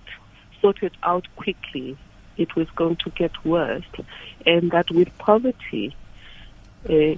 sorted 0.62 0.96
out 1.04 1.28
quickly, 1.36 1.98
it 2.38 2.56
was 2.56 2.70
going 2.76 2.98
to 2.98 3.10
get 3.12 3.32
worse, 3.46 3.86
and 4.46 4.72
that 4.72 4.90
with 4.92 5.16
poverty 5.18 5.96
uh, 6.90 7.16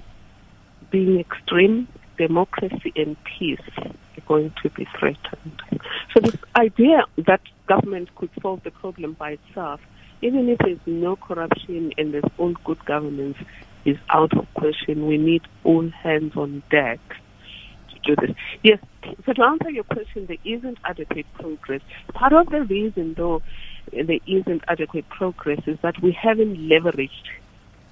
being 0.91 1.19
extreme, 1.19 1.87
democracy 2.17 2.91
and 2.95 3.15
peace 3.23 3.59
are 3.77 3.91
going 4.27 4.53
to 4.61 4.69
be 4.69 4.85
threatened. 4.97 5.61
So 6.13 6.19
this 6.21 6.35
idea 6.55 7.03
that 7.17 7.41
government 7.67 8.13
could 8.15 8.29
solve 8.41 8.63
the 8.63 8.71
problem 8.71 9.13
by 9.13 9.31
itself, 9.31 9.79
even 10.21 10.49
if 10.49 10.57
there's 10.59 10.79
no 10.85 11.15
corruption 11.15 11.93
and 11.97 12.13
there's 12.13 12.31
all 12.37 12.53
good 12.65 12.83
governance, 12.85 13.37
is 13.85 13.97
out 14.09 14.35
of 14.37 14.45
question. 14.55 15.07
We 15.07 15.17
need 15.17 15.43
all 15.63 15.89
hands 15.89 16.33
on 16.35 16.63
deck 16.69 16.99
to 17.89 18.15
do 18.15 18.27
this. 18.27 18.35
Yes, 18.63 18.79
so 19.25 19.33
to 19.33 19.43
answer 19.43 19.69
your 19.69 19.85
question, 19.85 20.25
there 20.25 20.37
isn't 20.43 20.77
adequate 20.83 21.25
progress. 21.35 21.81
Part 22.13 22.33
of 22.33 22.49
the 22.49 22.63
reason, 22.63 23.13
though, 23.15 23.41
there 23.91 24.19
isn't 24.27 24.63
adequate 24.67 25.07
progress 25.09 25.59
is 25.67 25.77
that 25.81 26.01
we 26.01 26.11
haven't 26.11 26.57
leveraged 26.57 27.09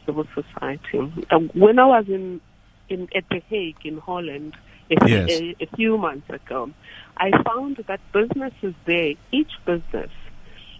civil 0.05 0.27
society. 0.33 1.11
Um, 1.31 1.49
when 1.53 1.79
I 1.79 1.85
was 1.85 2.05
in, 2.07 2.41
in 2.89 3.07
at 3.15 3.25
The 3.29 3.41
Hague 3.47 3.85
in 3.85 3.97
Holland 3.97 4.55
a, 4.89 5.07
yes. 5.07 5.29
a, 5.29 5.55
a 5.61 5.67
few 5.75 5.97
months 5.97 6.29
ago, 6.29 6.71
I 7.17 7.31
found 7.43 7.83
that 7.87 7.99
businesses 8.13 8.73
there, 8.85 9.13
each 9.31 9.51
business, 9.65 10.09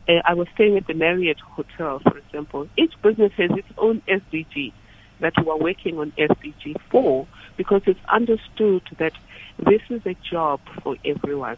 uh, 0.07 0.13
I 0.25 0.33
was 0.33 0.47
staying 0.53 0.77
at 0.77 0.87
the 0.87 0.93
Marriott 0.93 1.39
Hotel, 1.39 1.99
for 1.99 2.17
example, 2.17 2.69
each 2.77 2.93
business 3.01 3.33
has 3.37 3.51
its 3.51 3.67
own 3.77 4.01
SDG 4.07 4.71
that 5.19 5.33
we 5.37 5.49
are 5.49 5.57
working 5.57 5.99
on 5.99 6.11
SDG 6.17 6.75
4 6.89 7.27
because 7.57 7.81
it's 7.85 7.99
understood 8.11 8.83
that 8.99 9.13
this 9.57 9.81
is 9.89 10.01
a 10.05 10.15
job 10.29 10.59
for 10.83 10.95
everyone. 11.03 11.57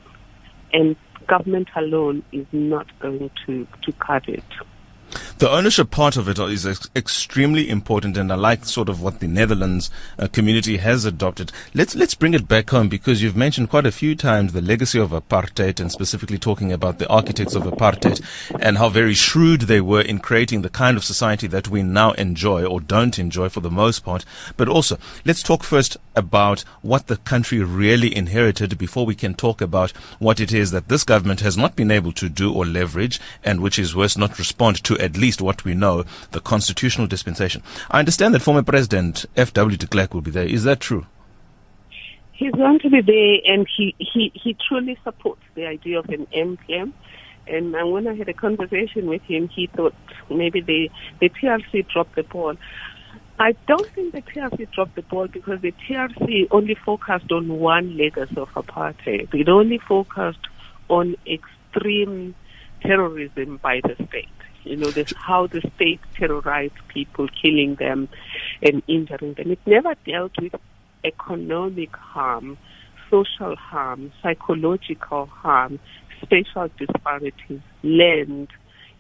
And 0.72 0.95
government 1.29 1.69
alone 1.75 2.23
is 2.31 2.47
not 2.51 2.87
going 2.99 3.29
to, 3.45 3.67
to 3.83 3.91
cut 3.93 4.27
it. 4.27 4.43
The 5.39 5.49
ownership 5.49 5.89
part 5.89 6.17
of 6.17 6.28
it 6.28 6.38
is 6.38 6.67
ex- 6.67 6.89
extremely 6.97 7.69
important, 7.69 8.17
and 8.17 8.30
I 8.30 8.36
like 8.36 8.65
sort 8.65 8.89
of 8.89 9.02
what 9.02 9.21
the 9.21 9.28
Netherlands 9.30 9.89
uh, 10.17 10.28
community 10.28 10.75
has 10.75 11.06
adopted. 11.06 11.54
Let's 11.73 11.95
let's 11.95 12.13
bring 12.13 12.34
it 12.34 12.49
back 12.49 12.69
home 12.71 12.89
because 12.89 13.23
you've 13.23 13.38
mentioned 13.38 13.69
quite 13.69 13.86
a 13.86 13.91
few 13.93 14.17
times 14.17 14.52
the 14.52 14.60
legacy 14.60 14.99
of 14.99 15.12
apartheid, 15.12 15.80
and 15.80 15.89
specifically 15.93 16.38
talking 16.38 16.73
about 16.73 16.99
the 16.99 17.08
architects 17.08 17.56
of 17.56 17.63
apartheid 17.63 18.21
and 18.60 18.80
how 18.80 18.89
very 18.89 19.13
shrewd 19.13 19.62
they 19.62 19.80
were 19.80 20.02
in 20.02 20.19
creating 20.19 20.62
the 20.62 20.69
kind 20.69 20.97
of 20.97 21.06
society 21.06 21.47
that 21.47 21.69
we 21.69 21.84
now 21.84 22.12
enjoy 22.12 22.65
or 22.65 22.82
don't 22.82 23.17
enjoy 23.17 23.47
for 23.47 23.62
the 23.62 23.71
most 23.71 24.02
part. 24.02 24.25
But 24.58 24.67
also, 24.67 24.97
let's 25.23 25.41
talk 25.41 25.63
first 25.63 25.95
about 26.17 26.65
what 26.82 27.08
the 27.08 27.15
country 27.15 27.63
really 27.63 28.13
inherited 28.13 28.78
before 28.78 29.06
we 29.06 29.15
can 29.15 29.34
talk 29.36 29.62
about 29.62 29.91
what 30.19 30.41
it 30.41 30.52
is 30.52 30.71
that 30.71 30.89
this 30.89 31.06
government 31.06 31.39
has 31.39 31.56
not 31.56 31.78
been 31.78 31.91
able 31.91 32.12
to 32.12 32.28
do 32.28 32.52
or 32.52 32.65
leverage, 32.65 33.21
and 33.41 33.62
which 33.62 33.80
is 33.80 33.95
worse, 33.95 34.17
not 34.17 34.38
respond 34.38 34.84
to 34.84 34.97
at 34.97 35.15
least 35.15 35.28
least 35.29 35.41
what 35.43 35.63
we 35.63 35.75
know, 35.75 36.03
the 36.31 36.39
constitutional 36.39 37.05
dispensation. 37.05 37.61
I 37.91 37.99
understand 37.99 38.33
that 38.33 38.41
former 38.41 38.63
President 38.63 39.27
F.W. 39.35 39.77
de 39.77 39.85
Klerk 39.85 40.15
will 40.15 40.21
be 40.21 40.31
there. 40.31 40.47
Is 40.47 40.63
that 40.63 40.79
true? 40.79 41.05
He's 42.33 42.51
going 42.53 42.79
to 42.79 42.89
be 42.89 43.01
there, 43.01 43.53
and 43.53 43.67
he, 43.77 43.95
he, 43.99 44.31
he 44.33 44.57
truly 44.67 44.97
supports 45.03 45.43
the 45.53 45.67
idea 45.67 45.99
of 45.99 46.09
an 46.09 46.25
MPM. 46.33 46.93
And 47.45 47.73
when 47.91 48.07
I 48.07 48.15
had 48.15 48.27
a 48.27 48.33
conversation 48.33 49.07
with 49.07 49.21
him, 49.23 49.49
he 49.49 49.67
thought 49.67 49.93
maybe 50.31 50.61
the, 50.61 50.89
the 51.19 51.29
TRC 51.29 51.87
dropped 51.89 52.15
the 52.15 52.23
ball. 52.23 52.55
I 53.37 53.55
don't 53.67 53.87
think 53.93 54.13
the 54.13 54.23
TRC 54.23 54.71
dropped 54.71 54.95
the 54.95 55.03
ball 55.03 55.27
because 55.27 55.61
the 55.61 55.73
TRC 55.87 56.47
only 56.49 56.75
focused 56.75 57.31
on 57.31 57.59
one 57.59 57.97
legacy 57.97 58.37
of 58.37 58.49
apartheid. 58.49 59.31
It 59.31 59.47
only 59.47 59.77
focused 59.77 60.47
on 60.89 61.15
extreme 61.27 62.33
terrorism 62.81 63.57
by 63.57 63.81
the 63.83 63.95
state. 64.07 64.38
You 64.63 64.76
know, 64.76 64.91
this, 64.91 65.13
how 65.15 65.48
the 65.48 65.62
state 65.76 66.02
terrorized 66.15 66.74
people, 66.89 67.28
killing 67.41 67.76
them 67.76 68.10
and 68.62 68.84
injuring 68.88 69.34
them. 69.36 69.52
It 69.52 69.60
never 69.65 69.95
dealt 70.06 70.34
with 70.41 70.56
economic 71.04 71.95
harm, 71.95 72.58
social 73.10 73.56
harm, 73.56 74.12
psychological 74.22 75.28
harm, 75.28 75.80
spatial 76.22 76.69
disparities, 76.78 77.62
land. 77.84 78.50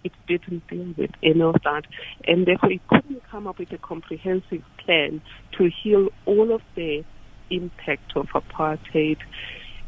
It 0.03 0.13
didn't 0.27 0.65
deal 0.67 0.93
with 0.97 1.11
any 1.21 1.41
of 1.41 1.55
that. 1.65 1.83
And 2.25 2.45
therefore, 2.45 2.71
it 2.71 2.87
couldn't 2.87 3.23
come 3.29 3.47
up 3.47 3.59
with 3.59 3.71
a 3.73 3.77
comprehensive 3.77 4.63
plan 4.77 5.21
to 5.57 5.69
heal 5.83 6.09
all 6.25 6.53
of 6.53 6.61
the 6.75 7.03
impact 7.49 8.15
of 8.15 8.27
apartheid, 8.29 9.17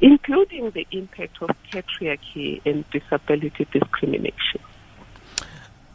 including 0.02 0.72
the 0.72 0.86
impact 0.92 1.42
of 1.42 1.50
patriarchy 1.72 2.62
and 2.66 2.84
disability 2.90 3.68
discrimination. 3.72 4.60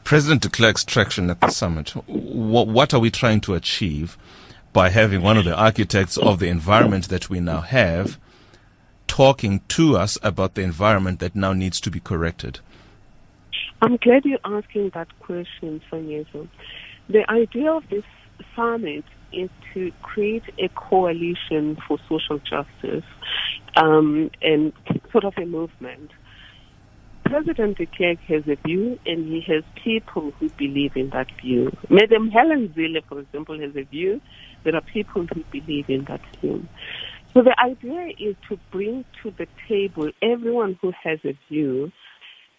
President 0.07 0.41
de 0.41 0.49
Klerk's 0.49 0.85
traction 0.85 1.31
at 1.31 1.41
the 1.41 1.51
summit, 1.51 1.91
what, 2.07 2.69
what 2.69 2.95
are 2.95 3.01
we 3.01 3.11
trying 3.11 3.41
to 3.41 3.55
achieve 3.55 4.17
by 4.73 4.89
having 4.89 5.21
one 5.21 5.37
of 5.37 5.45
the 5.45 5.53
architects 5.53 6.17
of 6.17 6.39
the 6.39 6.47
environment 6.47 7.09
that 7.09 7.29
we 7.29 7.41
now 7.41 7.61
have 7.61 8.17
talking 9.09 9.63
to 9.67 9.97
us 9.97 10.17
about 10.23 10.55
the 10.55 10.63
environment 10.63 11.19
that 11.19 11.35
now 11.35 11.53
needs 11.53 11.81
to 11.81 11.91
be 11.91 11.99
corrected? 11.99 12.61
I'm 13.83 13.97
glad 13.97 14.25
you're 14.25 14.39
asking 14.45 14.91
that 14.95 15.09
question, 15.19 15.83
Songezo. 15.91 16.47
The 17.09 17.29
idea 17.29 17.73
of 17.73 17.83
this 17.91 18.05
summit 18.55 19.05
is 19.33 19.51
to 19.75 19.91
create 20.03 20.45
a 20.61 20.69
coalition 20.69 21.79
for 21.89 21.99
social 22.09 22.39
justice 22.39 23.05
um, 23.75 24.31
and 24.41 24.73
sort 25.11 25.25
of 25.25 25.35
a 25.37 25.47
movement 25.47 26.13
President 27.27 27.77
de 27.77 27.87
Klerk 27.87 28.21
has 28.29 28.45
a 28.47 28.55
view 28.67 28.99
and 29.05 29.27
he 29.27 29.41
has 29.53 29.65
people 29.83 30.31
who 30.39 30.49
believe 30.51 30.97
in 30.97 31.11
that 31.11 31.27
view. 31.41 31.77
Madam 31.91 32.31
Helen 32.31 32.73
Zille, 32.77 33.03
for 33.09 33.19
example, 33.19 33.59
has 33.59 33.75
a 33.75 33.83
view. 33.83 34.21
There 34.63 34.77
are 34.77 34.81
people 34.81 35.27
who 35.35 35.43
believe 35.51 35.91
in 35.91 36.05
that 36.05 36.21
view. 36.41 36.65
So 37.35 37.43
the 37.43 37.57
idea 37.61 38.13
is 38.19 38.37
to 38.49 38.59
bring 38.71 39.05
to 39.23 39.33
the 39.33 39.49
table 39.69 40.11
everyone 40.23 40.79
who 40.81 40.93
has 41.03 41.19
a 41.25 41.37
view 41.49 41.91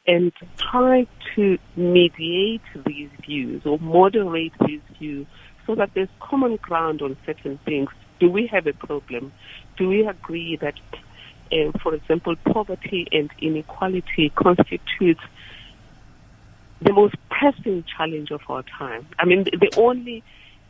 and 0.05 0.33
try 0.57 1.07
to 1.35 1.57
mediate 1.77 2.61
these 2.85 3.09
views 3.25 3.61
or 3.65 3.79
moderate 3.79 4.53
these 4.65 4.81
views 4.99 5.27
so 5.65 5.75
that 5.75 5.91
there's 5.95 6.09
common 6.19 6.57
ground 6.57 7.01
on 7.01 7.15
certain 7.25 7.57
things. 7.65 7.89
Do 8.19 8.29
we 8.29 8.47
have 8.47 8.67
a 8.67 8.73
problem? 8.73 9.31
Do 9.77 9.87
we 9.87 10.05
agree 10.05 10.57
that 10.61 10.75
uh, 11.51 11.77
for 11.79 11.93
example, 11.93 12.35
poverty 12.51 13.07
and 13.11 13.29
inequality 13.39 14.29
constitutes 14.29 15.21
the 16.81 16.93
most 16.93 17.15
pressing 17.29 17.83
challenge 17.95 18.31
of 18.31 18.41
our 18.49 18.63
time. 18.63 19.07
I 19.17 19.25
mean, 19.25 19.43
the, 19.43 19.57
the 19.57 19.71
only 19.77 20.23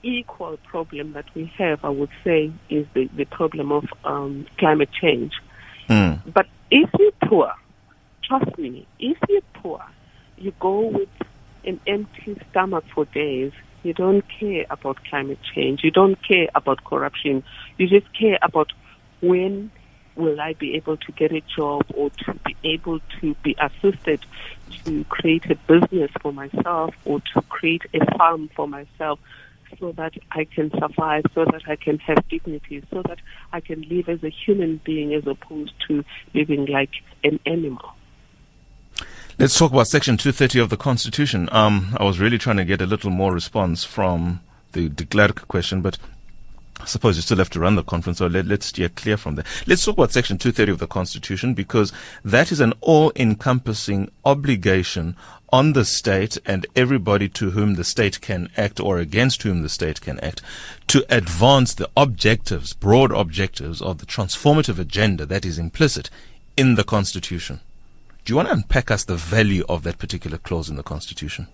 equal 0.04 0.58
problem 0.58 1.14
that 1.14 1.26
we 1.36 1.52
have, 1.58 1.84
I 1.84 1.90
would 1.90 2.10
say, 2.24 2.52
is 2.70 2.86
the, 2.94 3.10
the 3.16 3.26
problem 3.26 3.72
of 3.72 3.86
um, 4.04 4.46
climate 4.58 4.90
change. 4.92 5.34
Mm. 5.90 6.22
But 6.34 6.48
if 6.72 6.90
you're 6.98 7.12
poor, 7.24 7.54
trust 8.24 8.58
me, 8.58 8.88
if 9.00 9.18
you're 9.28 9.42
poor, 9.56 9.84
you 10.38 10.54
go 10.60 10.82
with 10.82 11.10
an 11.66 11.80
empty 11.88 12.40
stomach 12.50 12.86
for 12.94 13.06
days. 13.06 13.52
You 13.84 13.94
don't 13.94 14.24
care 14.40 14.66
about 14.70 14.98
climate 15.06 15.40
change. 15.56 15.84
You 15.84 15.92
don't 15.92 16.18
care 16.28 16.48
about 16.56 16.84
corruption. 16.84 17.44
You 17.78 17.88
just 17.88 18.12
care 18.14 18.38
about 18.42 18.72
when 19.22 19.72
will 20.18 20.42
I 20.42 20.54
be 20.54 20.76
able 20.76 20.98
to 20.98 21.12
get 21.14 21.32
a 21.32 21.42
job 21.42 21.86
or 21.94 22.10
to 22.10 22.34
be 22.46 22.56
able 22.64 23.00
to 23.22 23.36
be 23.44 23.56
assisted 23.60 24.26
to 24.86 25.04
create 25.06 25.46
a 25.50 25.56
business 25.56 26.12
for 26.22 26.34
myself 26.34 26.96
or 27.06 27.22
to 27.34 27.42
create 27.44 27.84
a 27.94 28.18
farm 28.18 28.50
for 28.56 28.68
myself 28.68 29.20
so 29.80 29.92
that 29.94 30.14
I 30.32 30.46
can 30.46 30.72
survive, 30.72 31.26
so 31.36 31.46
that 31.46 31.64
I 31.68 31.76
can 31.76 32.00
have 32.00 32.28
dignity, 32.30 32.84
so 32.90 33.04
that 33.04 33.20
I 33.52 33.60
can 33.60 33.82
live 33.82 34.10
as 34.10 34.24
a 34.24 34.30
human 34.30 34.80
being 34.84 35.14
as 35.14 35.28
opposed 35.28 35.74
to 35.88 36.04
living 36.34 36.66
like 36.66 36.92
an 37.24 37.40
animal. 37.46 37.94
Let's 39.38 39.58
talk 39.58 39.72
about 39.72 39.88
Section 39.88 40.18
230 40.18 40.60
of 40.60 40.70
the 40.70 40.78
Constitution. 40.78 41.48
Um, 41.52 41.96
I 42.00 42.04
was 42.04 42.20
really 42.20 42.40
trying 42.40 42.58
to 42.58 42.66
get 42.66 42.82
a 42.82 42.88
little 42.88 43.12
more 43.12 43.32
response 43.34 43.84
from 43.84 44.42
the 44.72 44.90
de 44.90 45.34
question, 45.48 45.82
but 45.82 45.98
I 46.80 46.86
suppose 46.86 47.16
you 47.16 47.24
still 47.24 47.38
have 47.38 47.50
to 47.52 47.60
run 47.60 47.76
the 47.76 47.84
conference, 47.84 48.20
so 48.20 48.28
let, 48.28 48.50
us 48.52 48.66
steer 48.66 48.90
clear 48.90 49.18
from 49.18 49.36
there. 49.36 49.46
Let's 49.66 49.84
talk 49.84 49.98
about 49.98 50.12
Section 50.12 50.38
230 50.38 50.74
of 50.74 50.80
the 50.80 50.88
Constitution 50.88 51.54
because 51.54 51.92
that 52.24 52.52
is 52.52 52.60
an 52.60 52.74
all-encompassing 52.82 54.12
obligation 54.24 55.16
on 55.52 55.74
the 55.74 55.86
state 55.86 56.38
and 56.46 56.68
everybody 56.76 57.30
to 57.30 57.52
whom 57.52 57.76
the 57.76 57.84
state 57.84 58.22
can 58.22 58.50
act 58.58 58.80
or 58.80 59.00
against 59.00 59.44
whom 59.44 59.64
the 59.64 59.70
state 59.70 60.02
can 60.02 60.20
act 60.20 60.42
to 60.88 61.06
advance 61.10 61.74
the 61.74 61.90
objectives, 61.96 62.74
broad 62.74 63.12
objectives 63.12 63.82
of 63.82 63.98
the 63.98 64.06
transformative 64.06 64.78
agenda 64.78 65.26
that 65.26 65.46
is 65.46 65.58
implicit 65.58 66.10
in 66.56 66.76
the 66.76 66.84
Constitution. 66.84 67.60
Do 68.26 68.34
you 68.34 68.36
want 68.36 68.50
to 68.50 68.54
unpack 68.56 68.92
us 68.92 69.06
the 69.06 69.16
value 69.16 69.64
of 69.70 69.84
that 69.84 70.00
particular 70.00 70.38
clause 70.38 70.70
in 70.70 70.76
the 70.76 70.84
Constitution? 70.84 71.48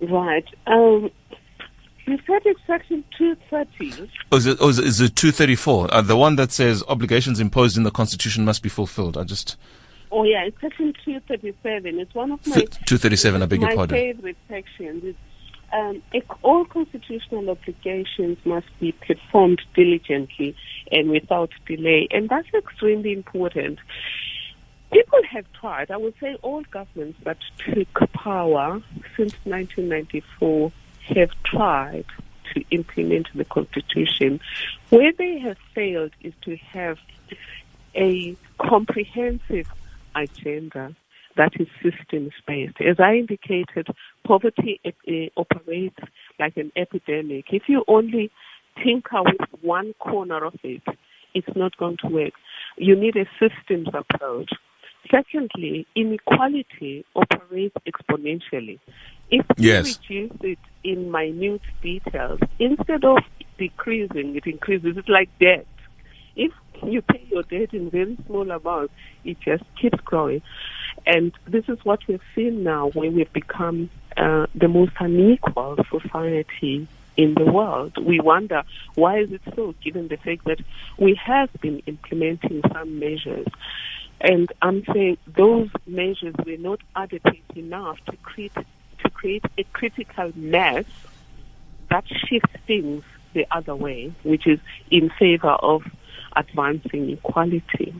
Right. 0.00 0.46
Um, 0.66 1.10
you 2.06 2.18
said 2.26 2.42
it's 2.44 2.60
section 2.66 3.04
230. 3.16 4.10
Oh, 4.30 4.36
is 4.36 4.46
it, 4.46 4.58
oh, 4.60 4.68
is 4.68 4.78
it, 4.78 4.84
is 4.84 5.00
it 5.00 5.16
234? 5.16 5.88
Uh, 5.92 6.02
the 6.02 6.16
one 6.16 6.36
that 6.36 6.52
says 6.52 6.82
obligations 6.88 7.40
imposed 7.40 7.76
in 7.76 7.82
the 7.82 7.90
Constitution 7.90 8.44
must 8.44 8.62
be 8.62 8.68
fulfilled. 8.68 9.16
I 9.16 9.24
just. 9.24 9.56
Oh, 10.12 10.24
yeah, 10.24 10.44
it's 10.44 10.60
section 10.60 10.92
237. 11.04 11.98
It's 11.98 12.14
one 12.14 12.32
of 12.32 12.46
my. 12.46 12.54
237, 12.54 13.42
I 13.42 13.46
beg 13.46 13.60
your 13.62 13.74
pardon. 13.74 13.96
My 13.96 14.02
favorite 14.02 14.36
sections. 14.48 15.14
Um, 15.72 16.02
all 16.42 16.64
constitutional 16.66 17.50
obligations 17.50 18.38
must 18.44 18.66
be 18.78 18.92
performed 18.92 19.60
diligently 19.74 20.54
and 20.92 21.10
without 21.10 21.50
delay, 21.66 22.06
and 22.12 22.28
that's 22.28 22.46
extremely 22.54 23.12
important. 23.12 23.80
People 24.92 25.18
have 25.28 25.46
tried, 25.58 25.90
I 25.90 25.96
would 25.96 26.14
say 26.20 26.36
all 26.42 26.62
governments 26.70 27.18
that 27.24 27.38
took 27.58 28.12
power 28.12 28.80
since 29.16 29.34
1994 29.42 30.70
have 31.08 31.30
tried 31.44 32.06
to 32.54 32.64
implement 32.70 33.28
the 33.34 33.44
Constitution. 33.44 34.40
Where 34.90 35.12
they 35.12 35.38
have 35.40 35.56
failed 35.74 36.12
is 36.20 36.34
to 36.42 36.56
have 36.56 36.98
a 37.94 38.36
comprehensive 38.58 39.66
agenda 40.14 40.94
that 41.36 41.52
is 41.58 41.66
systems 41.82 42.32
based. 42.46 42.80
As 42.80 43.00
I 43.00 43.14
indicated, 43.14 43.88
poverty 44.24 44.80
uh, 44.84 45.40
operates 45.40 45.98
like 46.38 46.56
an 46.56 46.70
epidemic. 46.76 47.46
If 47.50 47.64
you 47.68 47.84
only 47.88 48.30
tinker 48.82 49.22
with 49.22 49.48
one 49.62 49.94
corner 49.98 50.44
of 50.44 50.54
it, 50.62 50.82
it's 51.34 51.56
not 51.56 51.76
going 51.76 51.96
to 52.02 52.08
work. 52.08 52.32
You 52.76 52.96
need 52.96 53.16
a 53.16 53.26
systems 53.40 53.88
approach. 53.92 54.50
Secondly, 55.10 55.86
inequality 55.94 57.04
operates 57.14 57.76
exponentially. 57.86 58.78
If 59.30 59.46
yes. 59.56 59.98
you 60.08 60.22
reduce 60.22 60.40
it 60.42 60.58
in 60.82 61.10
minute 61.10 61.62
details, 61.82 62.40
instead 62.58 63.04
of 63.04 63.18
decreasing, 63.58 64.36
it 64.36 64.46
increases. 64.46 64.96
It's 64.96 65.08
like 65.08 65.28
debt. 65.38 65.66
If 66.36 66.52
you 66.82 67.02
pay 67.02 67.24
your 67.30 67.42
debt 67.44 67.72
in 67.72 67.90
very 67.90 68.16
small 68.26 68.50
amounts, 68.50 68.92
it 69.24 69.38
just 69.40 69.64
keeps 69.80 70.00
growing. 70.00 70.42
And 71.06 71.32
this 71.46 71.64
is 71.68 71.78
what 71.84 72.00
we've 72.08 72.20
seen 72.34 72.62
now 72.62 72.90
when 72.90 73.14
we've 73.14 73.32
become 73.32 73.90
uh, 74.16 74.46
the 74.54 74.68
most 74.68 74.92
unequal 75.00 75.76
society 75.90 76.88
in 77.16 77.34
the 77.34 77.44
world. 77.44 77.96
We 78.04 78.20
wonder 78.20 78.62
why 78.94 79.20
is 79.20 79.32
it 79.32 79.42
so, 79.54 79.74
given 79.82 80.08
the 80.08 80.16
fact 80.16 80.44
that 80.44 80.60
we 80.98 81.18
have 81.24 81.50
been 81.60 81.80
implementing 81.86 82.62
some 82.72 82.98
measures. 82.98 83.46
And 84.24 84.50
I'm 84.62 84.82
saying 84.90 85.18
those 85.36 85.68
measures 85.86 86.34
were 86.46 86.56
not 86.56 86.80
adequate 86.96 87.44
enough 87.54 87.98
to 88.06 88.16
create 88.16 88.54
to 88.54 89.10
create 89.10 89.44
a 89.58 89.64
critical 89.64 90.32
mass 90.34 90.84
that 91.90 92.04
shifts 92.08 92.54
things 92.66 93.04
the 93.34 93.46
other 93.50 93.76
way, 93.76 94.14
which 94.22 94.46
is 94.46 94.58
in 94.90 95.10
favor 95.18 95.50
of 95.50 95.82
advancing 96.34 97.10
equality. 97.10 97.94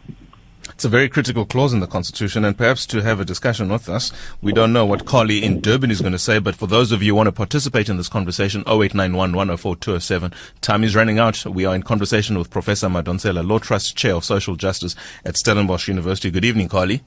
It's 0.71 0.85
a 0.85 0.89
very 0.89 1.09
critical 1.09 1.45
clause 1.45 1.73
in 1.73 1.81
the 1.81 1.87
Constitution, 1.87 2.45
and 2.45 2.57
perhaps 2.57 2.87
to 2.87 3.03
have 3.03 3.21
a 3.21 3.25
discussion 3.25 3.69
with 3.69 3.89
us, 3.89 4.13
we 4.43 4.53
don't 4.53 4.73
know 4.73 4.87
what 4.87 5.05
Carly 5.05 5.45
in 5.45 5.61
Durban 5.61 5.91
is 5.91 6.01
going 6.01 6.13
to 6.13 6.19
say, 6.19 6.39
but 6.39 6.57
for 6.57 6.67
those 6.67 6.91
of 6.91 7.03
you 7.03 7.13
who 7.13 7.17
want 7.17 7.29
to 7.29 7.33
participate 7.33 7.89
in 7.89 7.97
this 7.97 8.09
conversation, 8.09 8.63
0891 8.63 9.33
104 9.33 9.77
207. 9.77 10.33
Time 10.61 10.83
is 10.83 10.97
running 10.97 11.19
out. 11.19 11.45
We 11.47 11.65
are 11.65 11.75
in 11.75 11.83
conversation 11.83 12.39
with 12.39 12.51
Professor 12.51 12.89
Madonsela, 12.89 13.47
Law 13.47 13.59
Trust 13.59 13.97
Chair 13.97 14.15
of 14.15 14.25
Social 14.25 14.57
Justice 14.57 14.97
at 15.25 15.37
Stellenbosch 15.37 15.87
University. 15.87 16.31
Good 16.31 16.45
evening, 16.45 16.69
Carly. 16.69 17.03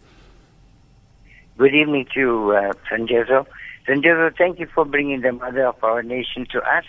Good 1.58 1.74
evening 1.74 2.06
to 2.14 2.54
uh, 2.54 2.74
Songezo. 2.90 3.48
Songezo, 3.88 4.38
thank 4.38 4.60
you 4.60 4.68
for 4.68 4.86
bringing 4.86 5.22
the 5.22 5.32
mother 5.32 5.66
of 5.66 5.84
our 5.84 6.04
nation 6.04 6.46
to 6.52 6.62
us. 6.62 6.84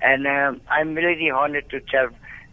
And 0.00 0.26
um, 0.26 0.60
I'm 0.70 0.94
really 0.94 1.30
honored 1.30 1.68
to 1.70 1.80
tell 1.80 2.08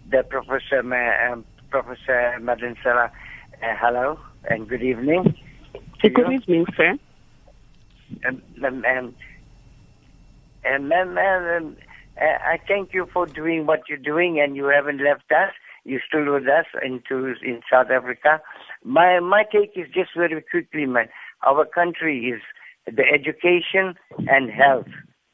the 0.10 0.24
Professor, 0.24 0.80
um, 0.80 1.46
Professor 1.70 2.38
Madonsela 2.40 3.12
uh, 3.62 3.76
hello 3.80 4.20
and 4.50 4.68
good 4.68 4.82
evening. 4.82 5.36
Good 6.02 6.18
you. 6.18 6.32
evening, 6.32 6.66
sir. 6.76 6.98
Um, 8.28 8.42
um, 8.66 8.86
um, 8.86 9.16
um, 10.66 10.92
um, 10.92 11.18
um 11.18 11.78
uh, 12.20 12.24
I 12.26 12.60
thank 12.68 12.94
you 12.94 13.08
for 13.14 13.26
doing 13.26 13.66
what 13.66 13.82
you're 13.88 13.98
doing, 13.98 14.40
and 14.40 14.56
you 14.56 14.66
haven't 14.66 15.02
left 15.04 15.32
us. 15.32 15.54
You're 15.86 16.02
still 16.08 16.34
with 16.34 16.48
us 16.48 16.66
into 16.84 17.34
in 17.44 17.62
South 17.72 17.90
Africa. 17.90 18.42
My 18.84 19.20
my 19.20 19.44
take 19.52 19.72
is 19.76 19.88
just 19.94 20.12
very 20.16 20.44
quickly, 20.50 20.86
man. 20.86 21.08
Our 21.46 21.66
country 21.66 22.34
is 22.34 22.42
the 22.86 23.04
education 23.04 23.96
and 24.28 24.50
health 24.52 24.88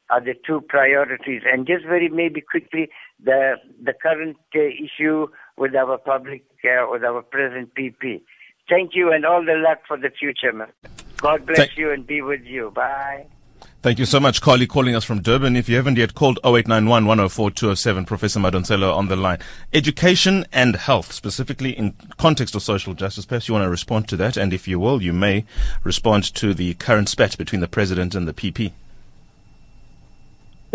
are 0.10 0.22
the 0.22 0.36
two 0.46 0.62
priorities, 0.70 1.42
and 1.52 1.66
just 1.66 1.84
very 1.86 2.10
maybe 2.10 2.42
quickly 2.42 2.90
the 3.24 3.56
the 3.84 3.94
current 3.94 4.38
uh, 4.56 4.60
issue 4.60 5.28
with 5.58 5.76
our 5.76 5.98
public, 5.98 6.44
uh, 6.66 6.88
with 6.90 7.04
our 7.04 7.22
present 7.22 7.74
PP. 7.76 8.22
Thank 8.68 8.96
you 8.96 9.12
and 9.12 9.26
all 9.26 9.44
the 9.46 9.56
luck 9.56 9.80
for 9.88 9.98
the 9.98 10.10
future, 10.10 10.52
man. 10.52 10.70
God 11.18 11.46
bless 11.46 11.58
Thank- 11.58 11.78
you 11.78 11.92
and 11.92 12.06
be 12.06 12.22
with 12.22 12.44
you. 12.44 12.72
Bye. 12.72 13.28
Thank 13.82 14.00
you 14.00 14.06
so 14.06 14.20
much, 14.20 14.42
Carly, 14.42 14.66
calling 14.66 14.96
us 14.96 15.04
from 15.04 15.22
Durban. 15.22 15.56
If 15.56 15.70
you 15.70 15.76
haven't 15.76 16.00
yet 16.00 16.16
called 16.16 16.40
0891 16.44 17.06
104 17.06 17.52
207, 17.52 18.06
Professor 18.06 18.40
Madonsela 18.40 18.92
on 18.92 19.10
the 19.10 19.16
line. 19.16 19.38
Education 19.74 20.44
and 20.52 20.76
health, 20.76 21.12
specifically 21.12 21.70
in 21.78 21.94
context 22.18 22.56
of 22.56 22.64
social 22.64 22.96
justice. 22.96 23.28
Perhaps 23.28 23.48
you 23.48 23.54
want 23.54 23.64
to 23.64 23.70
respond 23.70 24.08
to 24.08 24.18
that. 24.18 24.38
And 24.38 24.54
if 24.54 24.68
you 24.68 24.80
will, 24.80 25.04
you 25.04 25.14
may 25.14 25.46
respond 25.84 26.24
to 26.34 26.56
the 26.56 26.74
current 26.74 27.10
spat 27.10 27.38
between 27.38 27.62
the 27.62 27.68
president 27.68 28.16
and 28.16 28.28
the 28.28 28.34
PP. 28.34 28.72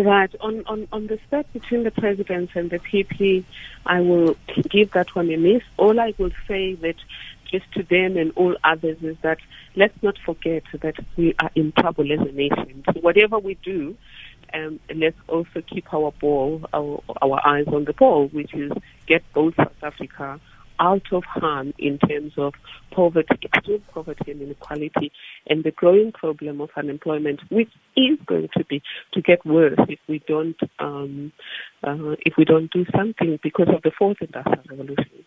Right. 0.01 0.33
On, 0.41 0.63
on, 0.65 0.87
on 0.91 1.05
the 1.05 1.19
step 1.27 1.45
between 1.53 1.83
the 1.83 1.91
president 1.91 2.49
and 2.55 2.71
the 2.71 2.79
PP, 2.79 3.43
I 3.85 4.01
will 4.01 4.35
give 4.67 4.91
that 4.91 5.15
one 5.15 5.29
a 5.29 5.37
miss. 5.37 5.61
All 5.77 5.99
I 5.99 6.15
will 6.17 6.31
say 6.47 6.73
that 6.75 6.95
just 7.51 7.71
to 7.73 7.83
them 7.83 8.17
and 8.17 8.31
all 8.35 8.55
others 8.63 8.97
is 9.03 9.15
that 9.21 9.37
let's 9.75 9.93
not 10.01 10.17
forget 10.17 10.63
that 10.79 10.95
we 11.17 11.35
are 11.39 11.51
in 11.53 11.71
trouble 11.73 12.11
as 12.11 12.19
a 12.19 12.31
nation. 12.31 12.83
So 12.91 12.99
whatever 13.01 13.37
we 13.37 13.55
do, 13.55 13.95
um, 14.55 14.79
let's 14.95 15.19
also 15.27 15.61
keep 15.61 15.93
our 15.93 16.11
ball, 16.13 16.67
our, 16.73 17.03
our 17.21 17.45
eyes 17.45 17.67
on 17.67 17.85
the 17.85 17.93
ball, 17.93 18.27
which 18.29 18.55
is 18.55 18.71
get 19.05 19.23
both 19.33 19.55
South 19.55 19.83
Africa 19.83 20.39
out 20.81 21.05
of 21.11 21.23
harm 21.23 21.73
in 21.77 21.99
terms 21.99 22.33
of 22.37 22.53
poverty, 22.91 23.37
extreme 23.43 23.83
poverty 23.93 24.31
and 24.31 24.41
inequality, 24.41 25.11
and 25.47 25.63
the 25.63 25.71
growing 25.71 26.11
problem 26.11 26.59
of 26.59 26.69
unemployment, 26.75 27.39
which 27.49 27.69
is 27.95 28.17
going 28.25 28.49
to 28.57 28.65
be 28.65 28.81
to 29.13 29.21
get 29.21 29.45
worse 29.45 29.79
if 29.87 29.99
we 30.09 30.21
don't 30.27 30.57
um, 30.79 31.31
uh, 31.83 32.15
if 32.25 32.33
we 32.37 32.43
don't 32.43 32.71
do 32.71 32.85
something 32.95 33.39
because 33.43 33.67
of 33.73 33.81
the 33.83 33.91
fourth 33.97 34.17
industrial 34.21 34.63
revolution. 34.69 35.25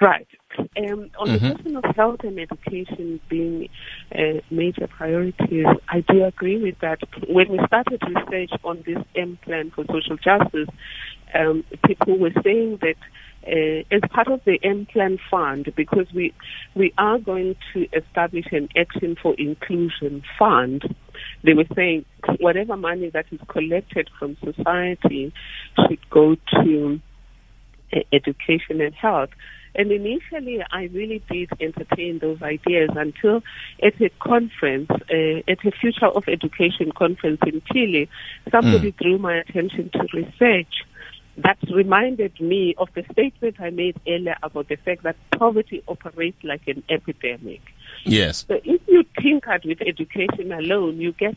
Right. 0.00 0.28
Um, 0.58 1.10
on 1.18 1.26
mm-hmm. 1.26 1.32
the 1.32 1.38
question 1.38 1.76
of 1.76 1.84
health 1.96 2.20
and 2.22 2.38
education 2.38 3.20
being 3.28 3.68
uh, 4.14 4.40
major 4.48 4.86
priorities, 4.86 5.66
I 5.88 6.04
do 6.08 6.24
agree 6.24 6.62
with 6.62 6.76
that. 6.82 7.00
When 7.28 7.50
we 7.50 7.58
started 7.66 8.00
research 8.06 8.52
on 8.62 8.84
this 8.86 8.98
M 9.16 9.38
plan 9.42 9.72
for 9.74 9.84
social 9.86 10.16
justice, 10.16 10.68
um, 11.34 11.64
people 11.84 12.16
were 12.16 12.32
saying 12.44 12.78
that 12.80 12.94
uh, 13.46 13.82
as 13.90 14.00
part 14.10 14.28
of 14.28 14.40
the 14.44 14.58
M 14.62 14.86
Plan 14.86 15.18
Fund, 15.30 15.72
because 15.76 16.06
we 16.12 16.34
we 16.74 16.92
are 16.98 17.18
going 17.18 17.56
to 17.72 17.86
establish 17.92 18.46
an 18.52 18.68
Action 18.76 19.16
for 19.20 19.34
Inclusion 19.34 20.22
Fund. 20.38 20.94
They 21.42 21.54
were 21.54 21.66
saying 21.74 22.04
whatever 22.40 22.76
money 22.76 23.10
that 23.10 23.26
is 23.30 23.40
collected 23.48 24.10
from 24.18 24.36
society 24.44 25.32
should 25.76 26.10
go 26.10 26.36
to 26.62 27.00
uh, 27.92 28.00
education 28.12 28.80
and 28.80 28.94
health. 28.94 29.30
And 29.74 29.92
initially, 29.92 30.58
I 30.72 30.84
really 30.84 31.22
did 31.30 31.50
entertain 31.60 32.18
those 32.18 32.42
ideas 32.42 32.90
until 32.96 33.42
at 33.82 34.00
a 34.00 34.10
conference, 34.18 34.90
uh, 34.90 35.50
at 35.52 35.64
a 35.64 35.70
Future 35.70 36.06
of 36.06 36.24
Education 36.26 36.90
conference 36.90 37.40
in 37.46 37.62
Chile, 37.72 38.08
somebody 38.50 38.92
mm. 38.92 38.96
drew 38.96 39.18
my 39.18 39.36
attention 39.36 39.90
to 39.90 40.00
research 40.12 40.84
that 41.38 41.58
reminded 41.72 42.40
me 42.40 42.74
of 42.78 42.88
the 42.94 43.04
statement 43.12 43.60
I 43.60 43.70
made 43.70 43.96
earlier 44.06 44.36
about 44.42 44.68
the 44.68 44.76
fact 44.76 45.04
that 45.04 45.16
poverty 45.30 45.82
operates 45.86 46.42
like 46.42 46.66
an 46.66 46.82
epidemic. 46.88 47.60
Yes. 48.04 48.44
So 48.48 48.60
if 48.64 48.80
you 48.88 49.04
tinkered 49.20 49.64
with 49.64 49.80
education 49.80 50.52
alone, 50.52 51.00
you 51.00 51.12
get 51.12 51.36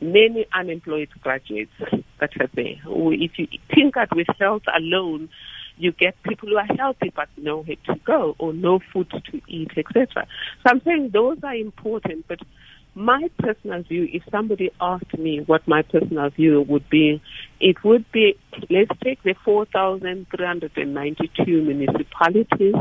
many 0.00 0.46
unemployed 0.52 1.08
graduates 1.20 1.72
that 2.20 2.30
are 2.40 2.50
there. 2.54 2.76
Or 2.86 3.12
if 3.12 3.38
you 3.38 3.48
tinkered 3.74 4.12
with 4.14 4.28
health 4.38 4.62
alone, 4.74 5.28
you 5.76 5.90
get 5.92 6.20
people 6.22 6.48
who 6.48 6.56
are 6.56 6.76
healthy 6.76 7.12
but 7.14 7.28
nowhere 7.36 7.76
to 7.86 7.96
go 8.04 8.36
or 8.38 8.52
no 8.52 8.80
food 8.92 9.10
to 9.10 9.40
eat, 9.48 9.72
etc. 9.76 10.06
So 10.14 10.24
I'm 10.66 10.80
saying 10.82 11.10
those 11.12 11.38
are 11.42 11.54
important, 11.54 12.26
but 12.28 12.40
my 12.94 13.30
personal 13.38 13.82
view, 13.82 14.06
if 14.12 14.22
somebody 14.30 14.70
asked 14.80 15.18
me 15.18 15.40
what 15.46 15.66
my 15.66 15.82
personal 15.82 16.30
view 16.30 16.62
would 16.62 16.88
be, 16.90 17.20
it 17.60 17.82
would 17.84 18.04
be 18.12 18.36
let's 18.68 18.90
take 19.02 19.22
the 19.22 19.34
4,392 19.44 21.62
municipalities 21.62 22.74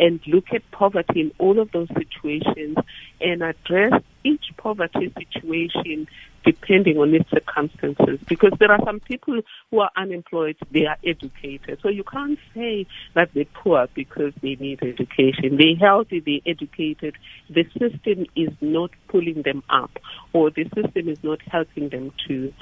and 0.00 0.18
look 0.26 0.46
at 0.52 0.68
poverty 0.70 1.20
in 1.20 1.32
all 1.38 1.60
of 1.60 1.70
those 1.72 1.88
situations 1.88 2.76
and 3.20 3.42
address 3.42 3.92
each 4.24 4.46
poverty 4.56 5.12
situation 5.16 6.08
depending 6.42 6.96
on 6.96 7.14
its 7.14 7.28
circumstances. 7.30 8.18
Because 8.26 8.52
there 8.58 8.72
are 8.72 8.80
some 8.84 8.98
people 9.00 9.42
who 9.70 9.80
are 9.80 9.90
unemployed, 9.94 10.56
they 10.70 10.86
are 10.86 10.96
educated. 11.04 11.78
So 11.82 11.90
you 11.90 12.02
can't 12.02 12.38
say 12.54 12.86
that 13.14 13.30
they're 13.34 13.44
poor 13.44 13.88
because 13.94 14.32
they 14.40 14.56
need 14.56 14.82
education. 14.82 15.58
They're 15.58 15.76
healthy, 15.76 16.20
they're 16.20 16.50
educated. 16.50 17.16
The 17.50 17.64
system 17.78 18.24
is 18.34 18.50
not 18.62 18.90
pulling 19.08 19.42
them 19.42 19.62
up 19.68 19.98
or 20.32 20.50
the 20.50 20.64
system 20.74 21.10
is 21.10 21.22
not 21.22 21.40
helping 21.42 21.90
them 21.90 22.12
to 22.28 22.52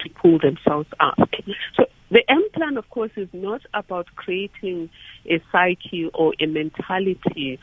to 0.00 0.10
pull 0.10 0.38
themselves 0.38 0.88
up. 1.00 1.18
So 1.74 1.86
the 2.10 2.22
M 2.28 2.46
plan, 2.54 2.76
of 2.76 2.88
course, 2.90 3.10
is 3.16 3.28
not 3.32 3.60
about 3.74 4.06
creating 4.16 4.90
a 5.26 5.42
psyche 5.52 6.10
or 6.14 6.34
a 6.40 6.46
mentality 6.46 7.58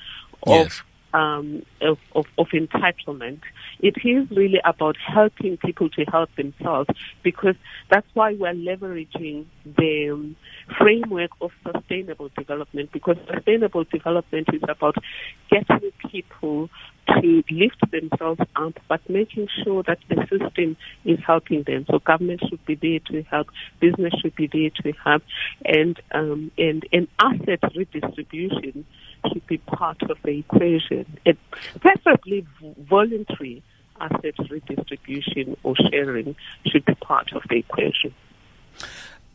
yes. 0.45 0.81
Um, 1.15 1.65
of, 1.81 1.97
of, 2.13 2.25
of, 2.37 2.47
entitlement. 2.47 3.39
It 3.79 3.95
is 4.03 4.29
really 4.31 4.59
about 4.65 4.97
helping 4.97 5.55
people 5.55 5.89
to 5.91 6.03
help 6.03 6.29
themselves 6.35 6.89
because 7.23 7.55
that's 7.89 8.07
why 8.13 8.33
we're 8.33 8.53
leveraging 8.53 9.45
the 9.63 10.09
um, 10.11 10.35
framework 10.77 11.31
of 11.39 11.51
sustainable 11.65 12.29
development 12.37 12.91
because 12.91 13.15
sustainable 13.33 13.85
development 13.85 14.49
is 14.51 14.61
about 14.67 14.95
getting 15.49 15.91
people 16.11 16.69
to 17.07 17.43
lift 17.49 17.79
themselves 17.91 18.41
up 18.57 18.73
but 18.89 18.99
making 19.09 19.47
sure 19.63 19.83
that 19.83 19.99
the 20.09 20.17
system 20.29 20.75
is 21.05 21.19
helping 21.25 21.63
them. 21.63 21.85
So 21.89 21.99
government 21.99 22.41
should 22.49 22.65
be 22.65 22.75
there 22.75 22.99
to 23.11 23.23
help, 23.29 23.47
business 23.79 24.13
should 24.21 24.35
be 24.35 24.47
there 24.51 24.71
to 24.83 24.97
help, 25.01 25.23
and 25.63 25.97
um, 26.13 26.51
and, 26.57 26.85
and 26.91 27.07
asset 27.19 27.59
redistribution 27.73 28.85
should 29.31 29.45
be 29.47 29.57
part 29.57 30.01
of 30.03 30.17
the 30.23 30.39
equation. 30.39 31.05
It, 31.25 31.37
preferably 31.79 32.45
voluntary 32.77 33.63
asset 33.99 34.35
redistribution 34.49 35.55
or 35.63 35.75
sharing 35.89 36.35
should 36.65 36.85
be 36.85 36.95
part 36.95 37.31
of 37.33 37.43
the 37.49 37.57
equation. 37.57 38.13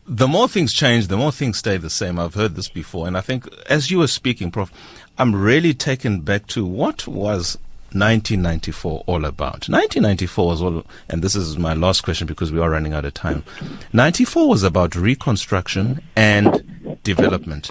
the 0.06 0.26
more 0.26 0.48
things 0.48 0.72
change, 0.72 1.06
the 1.06 1.16
more 1.16 1.30
things 1.32 1.58
stay 1.58 1.76
the 1.76 1.88
same. 1.90 2.18
I've 2.18 2.34
heard 2.34 2.56
this 2.56 2.68
before. 2.68 3.06
And 3.06 3.16
I 3.16 3.20
think 3.20 3.48
as 3.68 3.90
you 3.90 3.98
were 3.98 4.08
speaking, 4.08 4.50
Prof, 4.50 4.72
I'm 5.18 5.34
really 5.34 5.72
taken 5.72 6.20
back 6.22 6.46
to 6.48 6.66
what 6.66 7.06
was 7.06 7.56
1994 7.92 9.04
all 9.06 9.24
about? 9.24 9.68
1994 9.68 10.46
was 10.46 10.62
all, 10.62 10.84
and 11.08 11.22
this 11.22 11.34
is 11.34 11.58
my 11.58 11.74
last 11.74 12.02
question 12.02 12.26
because 12.26 12.52
we 12.52 12.60
are 12.60 12.70
running 12.70 12.92
out 12.92 13.04
of 13.04 13.14
time. 13.14 13.44
94 13.92 14.48
was 14.48 14.62
about 14.62 14.94
reconstruction 14.94 16.00
and 16.16 16.98
development. 17.02 17.70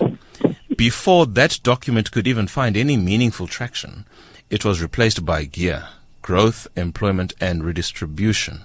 Before 0.79 1.25
that 1.25 1.59
document 1.61 2.09
could 2.09 2.25
even 2.25 2.47
find 2.47 2.77
any 2.77 2.95
meaningful 2.95 3.47
traction, 3.47 4.05
it 4.49 4.63
was 4.63 4.81
replaced 4.81 5.25
by 5.25 5.43
GEAR, 5.43 5.89
growth, 6.21 6.67
employment, 6.77 7.33
and 7.41 7.65
redistribution. 7.65 8.61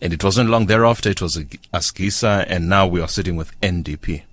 And 0.00 0.12
it 0.12 0.24
wasn't 0.24 0.50
long 0.50 0.66
thereafter, 0.66 1.10
it 1.10 1.22
was 1.22 1.36
ASGISA, 1.72 2.46
and 2.48 2.68
now 2.68 2.88
we 2.88 3.00
are 3.00 3.06
sitting 3.06 3.36
with 3.36 3.60
NDP. 3.60 4.24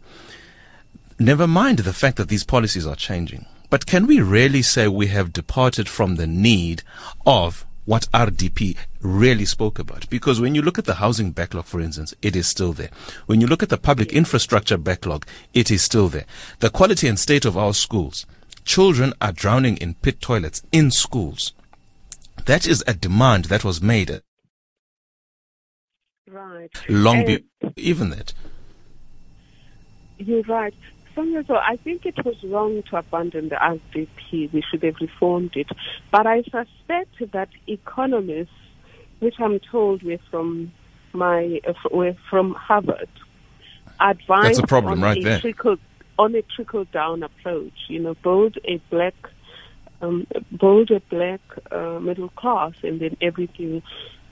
Never 1.19 1.45
mind 1.45 1.77
the 1.77 1.93
fact 1.93 2.17
that 2.17 2.29
these 2.29 2.43
policies 2.43 2.87
are 2.87 2.95
changing. 2.95 3.45
But 3.69 3.85
can 3.85 4.07
we 4.07 4.19
really 4.19 4.63
say 4.63 4.87
we 4.87 5.05
have 5.09 5.31
departed 5.31 5.87
from 5.87 6.15
the 6.15 6.25
need 6.25 6.81
of 7.27 7.63
what 7.85 8.07
RDP 8.13 8.77
really 9.01 9.45
spoke 9.45 9.79
about. 9.79 10.09
Because 10.09 10.39
when 10.39 10.55
you 10.55 10.61
look 10.61 10.77
at 10.77 10.85
the 10.85 10.95
housing 10.95 11.31
backlog, 11.31 11.65
for 11.65 11.81
instance, 11.81 12.13
it 12.21 12.35
is 12.35 12.47
still 12.47 12.73
there. 12.73 12.89
When 13.25 13.41
you 13.41 13.47
look 13.47 13.63
at 13.63 13.69
the 13.69 13.77
public 13.77 14.13
infrastructure 14.13 14.77
backlog, 14.77 15.25
it 15.53 15.69
is 15.69 15.81
still 15.81 16.07
there. 16.07 16.25
The 16.59 16.69
quality 16.69 17.07
and 17.07 17.19
state 17.19 17.45
of 17.45 17.57
our 17.57 17.73
schools. 17.73 18.25
Children 18.65 19.13
are 19.19 19.33
drowning 19.33 19.77
in 19.77 19.95
pit 19.95 20.21
toilets 20.21 20.61
in 20.71 20.91
schools. 20.91 21.53
That 22.45 22.67
is 22.67 22.83
a 22.87 22.93
demand 22.93 23.45
that 23.45 23.63
was 23.63 23.81
made. 23.81 24.21
Right. 26.29 26.71
Long 26.89 27.25
be- 27.25 27.45
even 27.75 28.09
that. 28.11 28.33
You're 30.17 30.43
right. 30.43 30.73
So 31.15 31.55
I 31.55 31.77
think 31.83 32.05
it 32.05 32.23
was 32.25 32.35
wrong 32.43 32.83
to 32.89 32.97
abandon 32.97 33.49
the 33.49 33.55
RDP. 33.55 34.51
We 34.51 34.63
should 34.69 34.83
have 34.83 34.95
reformed 34.99 35.55
it. 35.55 35.67
But 36.11 36.25
I 36.25 36.41
suspect 36.43 37.31
that 37.31 37.49
economists, 37.67 38.49
which 39.19 39.35
I'm 39.39 39.59
told 39.59 40.03
were 40.03 40.17
from 40.31 40.71
my 41.13 41.61
uh, 41.67 41.73
were 41.91 42.15
from 42.29 42.53
Harvard, 42.55 43.09
advise 43.99 44.57
That's 44.57 44.59
a 44.59 44.67
problem 44.67 44.93
on 44.93 45.01
right 45.01 45.17
a 45.17 45.23
there. 45.23 45.39
Trickle, 45.39 45.77
on 46.17 46.33
a 46.35 46.41
trickle 46.41 46.85
down 46.85 47.21
approach. 47.21 47.73
You 47.87 47.99
know, 47.99 48.15
build 48.15 48.57
a 48.65 48.77
black 48.89 49.15
um, 50.01 50.27
build 50.59 50.91
a 50.91 50.99
black 50.99 51.41
uh, 51.71 51.99
middle 51.99 52.29
class, 52.29 52.73
and 52.81 52.99
then 52.99 53.15
everything 53.21 53.83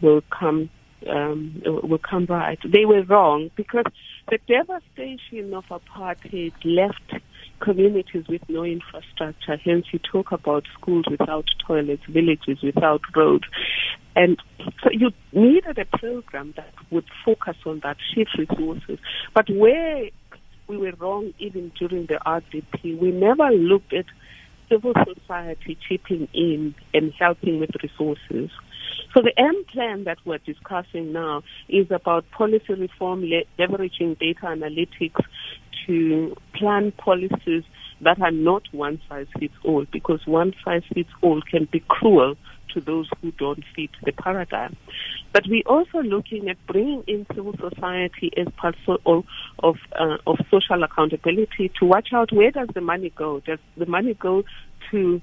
will 0.01 0.21
come 0.29 0.69
um, 1.07 1.61
will 1.65 1.97
come 1.97 2.25
right. 2.25 2.59
They 2.63 2.85
were 2.85 3.03
wrong 3.03 3.51
because 3.55 3.85
the 4.29 4.39
devastation 4.47 5.53
of 5.53 5.65
apartheid 5.67 6.53
left 6.63 7.23
communities 7.59 8.27
with 8.27 8.47
no 8.49 8.63
infrastructure. 8.63 9.57
Hence, 9.57 9.85
you 9.91 9.99
talk 9.99 10.31
about 10.31 10.65
schools 10.73 11.05
without 11.09 11.45
toilets, 11.65 12.03
villages 12.05 12.61
without 12.61 13.01
roads. 13.15 13.45
And 14.15 14.41
so 14.83 14.89
you 14.91 15.11
needed 15.31 15.77
a 15.77 15.85
program 15.85 16.53
that 16.57 16.73
would 16.89 17.05
focus 17.23 17.55
on 17.65 17.79
that, 17.79 17.97
shift 18.13 18.37
resources. 18.37 18.99
But 19.33 19.49
where 19.49 20.09
we 20.67 20.77
were 20.77 20.93
wrong, 20.97 21.33
even 21.39 21.71
during 21.79 22.07
the 22.07 22.19
RDP, 22.25 22.97
we 22.97 23.11
never 23.11 23.49
looked 23.51 23.93
at 23.93 24.05
civil 24.69 24.93
society 25.05 25.77
chipping 25.87 26.27
in 26.33 26.75
and 26.93 27.13
helping 27.19 27.59
with 27.59 27.71
resources. 27.81 28.49
So 29.13 29.21
the 29.21 29.33
M 29.37 29.63
plan 29.71 30.05
that 30.05 30.19
we're 30.25 30.37
discussing 30.39 31.11
now 31.11 31.43
is 31.67 31.91
about 31.91 32.29
policy 32.31 32.73
reform, 32.73 33.23
le- 33.23 33.43
leveraging 33.59 34.17
data 34.19 34.45
analytics 34.45 35.21
to 35.85 36.35
plan 36.53 36.91
policies 36.93 37.63
that 38.01 38.21
are 38.21 38.31
not 38.31 38.63
one 38.71 38.99
size 39.09 39.27
fits 39.39 39.53
all, 39.63 39.85
because 39.91 40.25
one 40.25 40.53
size 40.63 40.83
fits 40.93 41.09
all 41.21 41.41
can 41.41 41.67
be 41.71 41.83
cruel 41.87 42.35
to 42.73 42.81
those 42.81 43.09
who 43.21 43.31
don't 43.33 43.63
fit 43.75 43.89
the 44.03 44.11
paradigm. 44.13 44.75
But 45.33 45.43
we're 45.47 45.63
also 45.65 45.99
looking 45.99 46.49
at 46.49 46.57
bringing 46.67 47.03
in 47.07 47.25
civil 47.35 47.53
society 47.53 48.31
as 48.37 48.47
part 48.57 48.75
of 49.05 49.25
of, 49.59 49.75
uh, 49.99 50.17
of 50.25 50.37
social 50.49 50.83
accountability 50.83 51.71
to 51.79 51.85
watch 51.85 52.09
out 52.13 52.31
where 52.31 52.51
does 52.51 52.69
the 52.73 52.81
money 52.81 53.11
go? 53.15 53.41
Does 53.41 53.59
the 53.77 53.85
money 53.85 54.13
go 54.13 54.43
to 54.91 55.21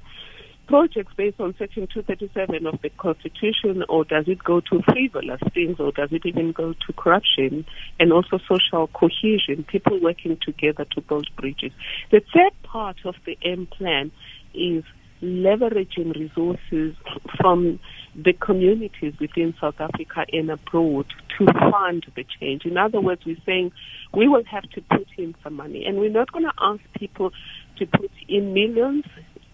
projects 0.68 1.12
based 1.16 1.40
on 1.40 1.54
Section 1.58 1.88
237 1.92 2.66
of 2.66 2.80
the 2.82 2.90
Constitution, 2.90 3.82
or 3.88 4.04
does 4.04 4.28
it 4.28 4.38
go 4.44 4.60
to 4.60 4.82
frivolous 4.82 5.40
things, 5.54 5.80
or 5.80 5.90
does 5.92 6.12
it 6.12 6.24
even 6.26 6.52
go 6.52 6.74
to 6.74 6.92
corruption 6.92 7.66
and 7.98 8.12
also 8.12 8.38
social 8.46 8.86
cohesion, 8.88 9.64
people 9.66 9.98
working 10.00 10.38
together 10.44 10.84
to 10.92 11.00
build 11.00 11.28
bridges? 11.36 11.72
The 12.10 12.20
third 12.32 12.52
part 12.62 12.98
of 13.04 13.16
the 13.24 13.36
M 13.42 13.66
plan 13.66 14.12
is 14.54 14.84
leveraging 15.22 16.14
resources 16.14 16.94
from 17.40 17.80
the 18.14 18.32
communities 18.32 19.14
within 19.20 19.54
South 19.60 19.80
Africa 19.80 20.24
and 20.32 20.50
abroad 20.50 21.06
to 21.38 21.46
fund 21.46 22.06
the 22.14 22.24
change. 22.40 22.64
In 22.64 22.76
other 22.76 23.00
words, 23.00 23.24
we're 23.24 23.36
saying 23.46 23.72
we 24.12 24.28
will 24.28 24.44
have 24.44 24.68
to 24.70 24.82
put 24.82 25.08
in 25.16 25.34
some 25.42 25.54
money, 25.54 25.84
and 25.86 25.98
we're 25.98 26.10
not 26.10 26.30
going 26.32 26.44
to 26.44 26.52
ask 26.60 26.80
people 26.94 27.32
to 27.78 27.86
put 27.86 28.10
in 28.28 28.52
millions 28.52 29.04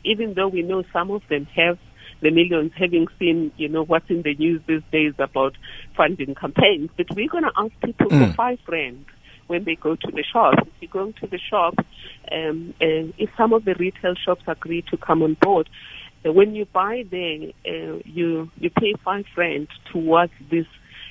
even 0.05 0.35
though 0.35 0.49
we 0.49 0.63
know 0.63 0.85
some 0.93 1.11
of 1.11 1.23
them 1.29 1.47
have 1.57 1.79
the 2.21 2.31
millions, 2.31 2.73
having 2.79 3.07
seen, 3.19 3.53
you 3.57 3.69
know, 3.69 3.85
what's 3.85 4.09
in 4.09 4.23
the 4.23 4.35
news 4.35 4.63
these 4.67 4.83
days 4.93 5.15
about 5.19 5.55
funding 5.97 6.35
campaigns, 6.35 6.91
but 6.97 7.07
we're 7.15 7.29
going 7.29 7.45
to 7.45 7.53
ask 7.57 7.73
people 7.83 8.11
Mm. 8.11 8.29
for 8.29 8.35
five 8.35 8.59
rand 8.69 9.05
when 9.47 9.65
they 9.65 9.75
go 9.75 9.95
to 9.95 10.11
the 10.11 10.25
shop. 10.33 10.55
If 10.67 10.73
you 10.81 10.89
go 10.89 11.13
to 11.21 11.27
the 11.27 11.39
shop, 11.39 11.75
um, 12.33 12.75
uh, 12.81 13.13
if 13.19 13.31
some 13.37 13.53
of 13.53 13.65
the 13.65 13.75
retail 13.75 14.15
shops 14.15 14.43
agree 14.47 14.83
to 14.91 14.97
come 14.97 15.23
on 15.23 15.37
board, 15.41 15.69
uh, 16.25 16.33
when 16.33 16.55
you 16.55 16.65
buy 16.67 17.05
there, 17.11 17.51
uh, 17.67 17.99
you 18.05 18.51
you 18.59 18.71
pay 18.71 18.95
five 19.05 19.27
rand 19.37 19.69
towards 19.93 20.33
this 20.51 20.67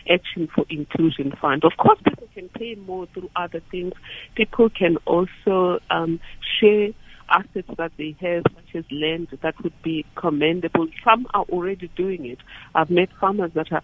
action 0.09 0.47
for 0.53 0.65
inclusion 0.69 1.31
fund. 1.39 1.63
Of 1.63 1.73
course, 1.77 1.99
people 2.03 2.27
can 2.33 2.49
pay 2.49 2.75
more 2.75 3.05
through 3.13 3.29
other 3.35 3.61
things. 3.71 3.93
People 4.35 4.69
can 4.69 4.97
also 5.05 5.79
um, 5.89 6.19
share 6.59 6.89
assets 7.33 7.69
that 7.77 7.91
they 7.97 8.15
have, 8.21 8.43
such 8.55 8.75
as 8.75 8.85
land, 8.91 9.27
that 9.41 9.61
would 9.63 9.81
be 9.81 10.05
commendable. 10.15 10.87
Some 11.03 11.27
are 11.33 11.43
already 11.49 11.89
doing 11.95 12.25
it. 12.25 12.39
I've 12.75 12.89
met 12.89 13.09
farmers 13.19 13.51
that 13.55 13.71
are 13.71 13.83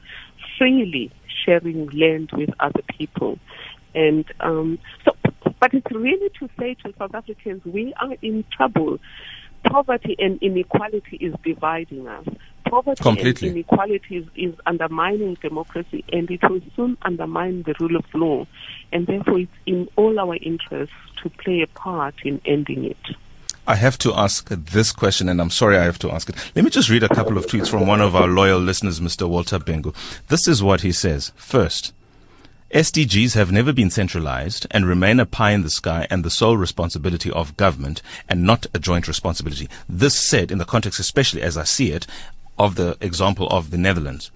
freely 0.58 1.12
sharing 1.46 1.90
land 1.90 2.32
with 2.34 2.50
other 2.60 2.82
people. 2.98 3.40
And 3.96 4.26
um, 4.40 4.80
so, 5.04 5.12
but 5.60 5.74
it's 5.74 5.92
really 5.92 6.30
to 6.40 6.50
say 6.60 6.76
to 6.86 6.94
South 6.98 7.16
Africans, 7.16 7.66
we 7.66 7.94
are 8.00 8.16
in 8.22 8.46
trouble. 8.56 9.00
Poverty 9.66 10.16
and 10.20 10.42
inequality 10.42 11.18
is 11.18 11.34
dividing 11.44 12.08
us. 12.08 12.26
Poverty 12.70 13.02
Completely. 13.02 13.50
and 13.50 13.58
inequality 13.58 14.18
is, 14.18 14.26
is 14.36 14.56
undermining 14.66 15.36
democracy, 15.42 16.06
and 16.14 16.30
it 16.30 16.42
will 16.48 16.62
soon 16.76 16.98
undermine 17.02 17.64
the 17.64 17.74
rule 17.80 17.98
of 17.98 18.06
law. 18.14 18.46
And 18.94 19.08
therefore, 19.08 19.40
it's 19.40 19.52
in 19.66 19.90
all 19.96 20.20
our 20.20 20.36
interests 20.36 20.96
to 21.24 21.30
play 21.30 21.62
a 21.62 21.68
part 21.68 22.16
in 22.24 22.40
ending 22.46 22.86
it. 22.86 23.16
I 23.70 23.76
have 23.76 24.00
to 24.00 24.16
ask 24.16 24.50
this 24.50 24.92
question, 24.92 25.30
and 25.30 25.40
I'm 25.40 25.52
sorry 25.52 25.78
I 25.78 25.84
have 25.84 26.00
to 26.00 26.10
ask 26.10 26.28
it. 26.28 26.36
Let 26.56 26.66
me 26.66 26.72
just 26.72 26.90
read 26.90 27.04
a 27.04 27.08
couple 27.08 27.38
of 27.38 27.46
tweets 27.46 27.70
from 27.70 27.86
one 27.86 28.02
of 28.02 28.16
our 28.16 28.26
loyal 28.26 28.58
listeners, 28.58 29.00
Mr. 29.00 29.30
Walter 29.30 29.60
Bengu. 29.60 29.94
This 30.28 30.48
is 30.48 30.64
what 30.64 30.82
he 30.82 30.92
says. 30.92 31.32
First, 31.36 31.94
SDGs 32.74 33.36
have 33.36 33.52
never 33.52 33.72
been 33.72 33.92
centralized 33.92 34.66
and 34.72 34.88
remain 34.88 35.20
a 35.20 35.26
pie 35.28 35.52
in 35.52 35.62
the 35.62 35.70
sky 35.70 36.08
and 36.10 36.26
the 36.26 36.32
sole 36.32 36.58
responsibility 36.58 37.30
of 37.30 37.56
government 37.58 38.02
and 38.28 38.44
not 38.44 38.66
a 38.74 38.80
joint 38.80 39.08
responsibility. 39.08 39.70
This 39.88 40.16
said 40.16 40.52
in 40.52 40.58
the 40.58 40.66
context, 40.66 41.00
especially 41.00 41.44
as 41.44 41.56
I 41.56 41.64
see 41.64 41.92
it, 41.92 42.08
of 42.58 42.74
the 42.74 42.98
example 43.02 43.48
of 43.50 43.70
the 43.70 43.78
Netherlands. 43.78 44.32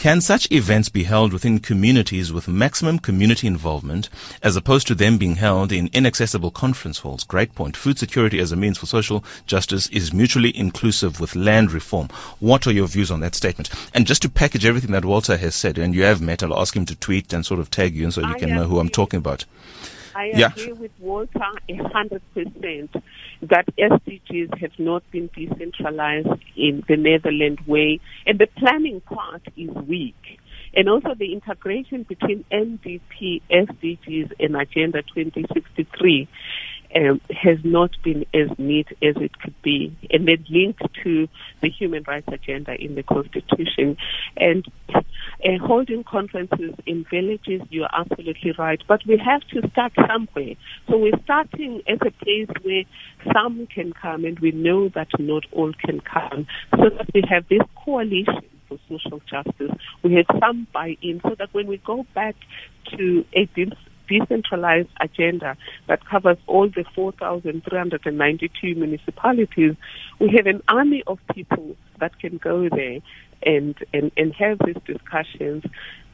Can 0.00 0.22
such 0.22 0.50
events 0.50 0.88
be 0.88 1.02
held 1.02 1.30
within 1.30 1.58
communities 1.58 2.32
with 2.32 2.48
maximum 2.48 3.00
community 3.00 3.46
involvement 3.46 4.08
as 4.42 4.56
opposed 4.56 4.86
to 4.86 4.94
them 4.94 5.18
being 5.18 5.34
held 5.34 5.72
in 5.72 5.90
inaccessible 5.92 6.50
conference 6.50 7.00
halls? 7.00 7.22
Great 7.22 7.54
point. 7.54 7.76
Food 7.76 7.98
security 7.98 8.38
as 8.38 8.50
a 8.50 8.56
means 8.56 8.78
for 8.78 8.86
social 8.86 9.22
justice 9.44 9.88
is 9.88 10.10
mutually 10.10 10.56
inclusive 10.56 11.20
with 11.20 11.36
land 11.36 11.70
reform. 11.70 12.08
What 12.38 12.66
are 12.66 12.72
your 12.72 12.86
views 12.88 13.10
on 13.10 13.20
that 13.20 13.34
statement? 13.34 13.68
And 13.92 14.06
just 14.06 14.22
to 14.22 14.30
package 14.30 14.64
everything 14.64 14.92
that 14.92 15.04
Walter 15.04 15.36
has 15.36 15.54
said, 15.54 15.76
and 15.76 15.94
you 15.94 16.04
have 16.04 16.22
met, 16.22 16.42
I'll 16.42 16.58
ask 16.58 16.74
him 16.74 16.86
to 16.86 16.96
tweet 16.96 17.34
and 17.34 17.44
sort 17.44 17.60
of 17.60 17.70
tag 17.70 17.94
you 17.94 18.04
and 18.04 18.14
so 18.14 18.22
you 18.22 18.28
I 18.28 18.38
can 18.38 18.54
know 18.54 18.64
who 18.64 18.80
I'm 18.80 18.88
talking 18.88 19.18
about. 19.18 19.44
I 20.14 20.26
Yeah. 20.34 20.48
agree 20.48 20.72
with 20.72 20.90
Walter 20.98 21.50
a 21.68 21.74
hundred 21.92 22.22
percent 22.34 22.90
that 23.42 23.66
SDGs 23.78 24.58
have 24.58 24.78
not 24.78 25.02
been 25.10 25.30
decentralized 25.34 26.28
in 26.56 26.82
the 26.88 26.96
Netherlands 26.96 27.64
way, 27.66 28.00
and 28.26 28.38
the 28.38 28.48
planning 28.58 29.00
part 29.00 29.42
is 29.56 29.70
weak. 29.86 30.38
And 30.74 30.88
also 30.88 31.14
the 31.14 31.32
integration 31.32 32.04
between 32.04 32.44
NDP, 32.52 33.42
SDGs, 33.50 34.32
and 34.38 34.56
Agenda 34.56 35.02
2063 35.02 36.28
um, 36.94 37.20
has 37.30 37.58
not 37.64 37.90
been 38.02 38.26
as 38.34 38.48
neat 38.58 38.88
as 39.02 39.16
it 39.16 39.38
could 39.40 39.54
be, 39.62 39.96
and 40.10 40.26
then 40.26 40.44
linked 40.48 40.82
to 41.02 41.28
the 41.62 41.68
human 41.68 42.02
rights 42.06 42.28
agenda 42.28 42.74
in 42.74 42.94
the 42.94 43.02
Constitution. 43.02 43.96
And 44.36 44.66
uh, 44.94 45.00
holding 45.60 46.04
conferences 46.04 46.74
in 46.86 47.04
villages, 47.10 47.62
you're 47.70 47.88
absolutely 47.92 48.52
right, 48.58 48.82
but 48.88 49.00
we 49.06 49.16
have 49.18 49.42
to 49.48 49.68
start 49.70 49.92
somewhere. 50.08 50.54
So 50.88 50.98
we're 50.98 51.20
starting 51.24 51.82
at 51.88 52.06
a 52.06 52.10
place 52.10 52.48
where 52.62 52.84
some 53.32 53.66
can 53.66 53.92
come, 53.92 54.24
and 54.24 54.38
we 54.40 54.50
know 54.52 54.88
that 54.90 55.08
not 55.18 55.44
all 55.52 55.72
can 55.72 56.00
come, 56.00 56.46
so 56.70 56.90
that 56.90 57.08
we 57.14 57.22
have 57.28 57.48
this 57.48 57.62
coalition 57.84 58.44
for 58.68 58.78
social 58.88 59.20
justice. 59.30 59.72
We 60.02 60.14
have 60.14 60.26
some 60.40 60.66
buy-in 60.72 61.20
so 61.22 61.34
that 61.38 61.52
when 61.52 61.66
we 61.66 61.78
go 61.78 62.06
back 62.14 62.36
to 62.96 63.24
a 63.34 63.46
decentralized 64.10 64.88
agenda 65.00 65.56
that 65.86 66.04
covers 66.04 66.36
all 66.48 66.68
the 66.68 66.84
4,392 66.94 68.74
municipalities, 68.74 69.76
we 70.18 70.28
have 70.36 70.46
an 70.46 70.62
army 70.68 71.02
of 71.06 71.18
people 71.32 71.76
that 72.00 72.18
can 72.18 72.38
go 72.38 72.68
there 72.68 72.98
and, 73.44 73.76
and, 73.94 74.10
and 74.16 74.34
have 74.34 74.58
these 74.64 74.82
discussions. 74.84 75.64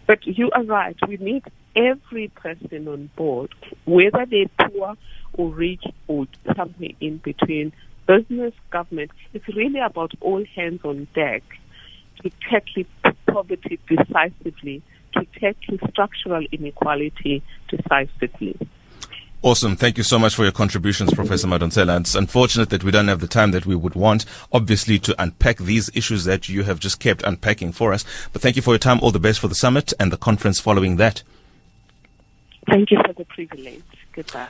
But 0.06 0.26
you 0.26 0.50
are 0.52 0.62
right, 0.62 0.96
we 1.08 1.16
need 1.16 1.44
every 1.74 2.28
person 2.28 2.86
on 2.86 3.10
board, 3.16 3.52
whether 3.86 4.24
they're 4.26 4.68
poor 4.70 4.94
or 5.32 5.48
rich 5.48 5.84
or 6.06 6.26
somewhere 6.54 6.90
in 7.00 7.16
between, 7.18 7.72
business, 8.06 8.52
government. 8.70 9.10
It's 9.32 9.48
really 9.48 9.80
about 9.80 10.12
all 10.20 10.44
hands 10.54 10.80
on 10.84 11.08
deck 11.14 11.42
to 12.22 12.30
tackle 12.48 12.84
poverty 13.26 13.80
decisively 13.88 14.82
to 15.16 15.40
tackle 15.40 15.78
structural 15.88 16.44
inequality 16.52 17.42
decisively. 17.68 18.56
Awesome. 19.42 19.76
Thank 19.76 19.96
you 19.96 20.02
so 20.02 20.18
much 20.18 20.34
for 20.34 20.42
your 20.42 20.52
contributions, 20.52 21.14
Professor 21.14 21.46
Madonsela. 21.46 22.00
It's 22.00 22.14
unfortunate 22.14 22.70
that 22.70 22.82
we 22.82 22.90
don't 22.90 23.06
have 23.08 23.20
the 23.20 23.28
time 23.28 23.52
that 23.52 23.66
we 23.66 23.76
would 23.76 23.94
want, 23.94 24.24
obviously, 24.52 24.98
to 25.00 25.22
unpack 25.22 25.58
these 25.58 25.90
issues 25.94 26.24
that 26.24 26.48
you 26.48 26.64
have 26.64 26.80
just 26.80 26.98
kept 26.98 27.22
unpacking 27.22 27.72
for 27.72 27.92
us. 27.92 28.04
But 28.32 28.42
thank 28.42 28.56
you 28.56 28.62
for 28.62 28.72
your 28.72 28.78
time. 28.78 28.98
All 29.00 29.12
the 29.12 29.20
best 29.20 29.38
for 29.38 29.48
the 29.48 29.54
summit 29.54 29.92
and 30.00 30.10
the 30.10 30.16
conference 30.16 30.58
following 30.58 30.96
that. 30.96 31.22
Thank 32.68 32.90
you 32.90 32.98
for 33.06 33.12
the 33.12 33.24
privilege. 33.24 33.84
Goodbye. 34.12 34.48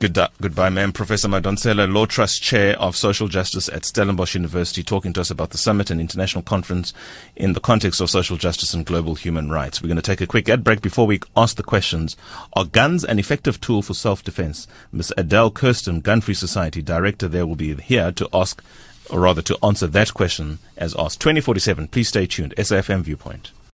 Good, 0.00 0.18
goodbye, 0.40 0.70
ma'am. 0.70 0.92
Professor 0.92 1.28
Madonsela, 1.28 1.86
Law 1.92 2.06
Trust 2.06 2.42
Chair 2.42 2.74
of 2.80 2.96
Social 2.96 3.28
Justice 3.28 3.68
at 3.68 3.84
Stellenbosch 3.84 4.34
University, 4.34 4.82
talking 4.82 5.12
to 5.12 5.20
us 5.20 5.30
about 5.30 5.50
the 5.50 5.58
summit 5.58 5.90
and 5.90 6.00
international 6.00 6.40
conference 6.40 6.94
in 7.36 7.52
the 7.52 7.60
context 7.60 8.00
of 8.00 8.08
social 8.08 8.38
justice 8.38 8.72
and 8.72 8.86
global 8.86 9.14
human 9.14 9.50
rights. 9.50 9.82
We're 9.82 9.88
going 9.88 9.96
to 9.96 10.02
take 10.02 10.22
a 10.22 10.26
quick 10.26 10.48
ad 10.48 10.64
break 10.64 10.80
before 10.80 11.06
we 11.06 11.20
ask 11.36 11.56
the 11.56 11.62
questions. 11.62 12.16
Are 12.54 12.64
guns 12.64 13.04
an 13.04 13.18
effective 13.18 13.60
tool 13.60 13.82
for 13.82 13.92
self-defense? 13.92 14.66
Ms. 14.90 15.12
Adele 15.18 15.50
Kirsten, 15.50 16.00
Gun 16.00 16.22
Free 16.22 16.32
Society 16.32 16.80
Director 16.80 17.28
there, 17.28 17.46
will 17.46 17.54
be 17.54 17.74
here 17.74 18.10
to 18.10 18.26
ask, 18.32 18.64
or 19.10 19.20
rather 19.20 19.42
to 19.42 19.58
answer 19.62 19.86
that 19.86 20.14
question 20.14 20.60
as 20.78 20.96
asked. 20.98 21.20
2047. 21.20 21.88
Please 21.88 22.08
stay 22.08 22.24
tuned. 22.24 22.54
SAFM 22.56 23.02
Viewpoint. 23.02 23.50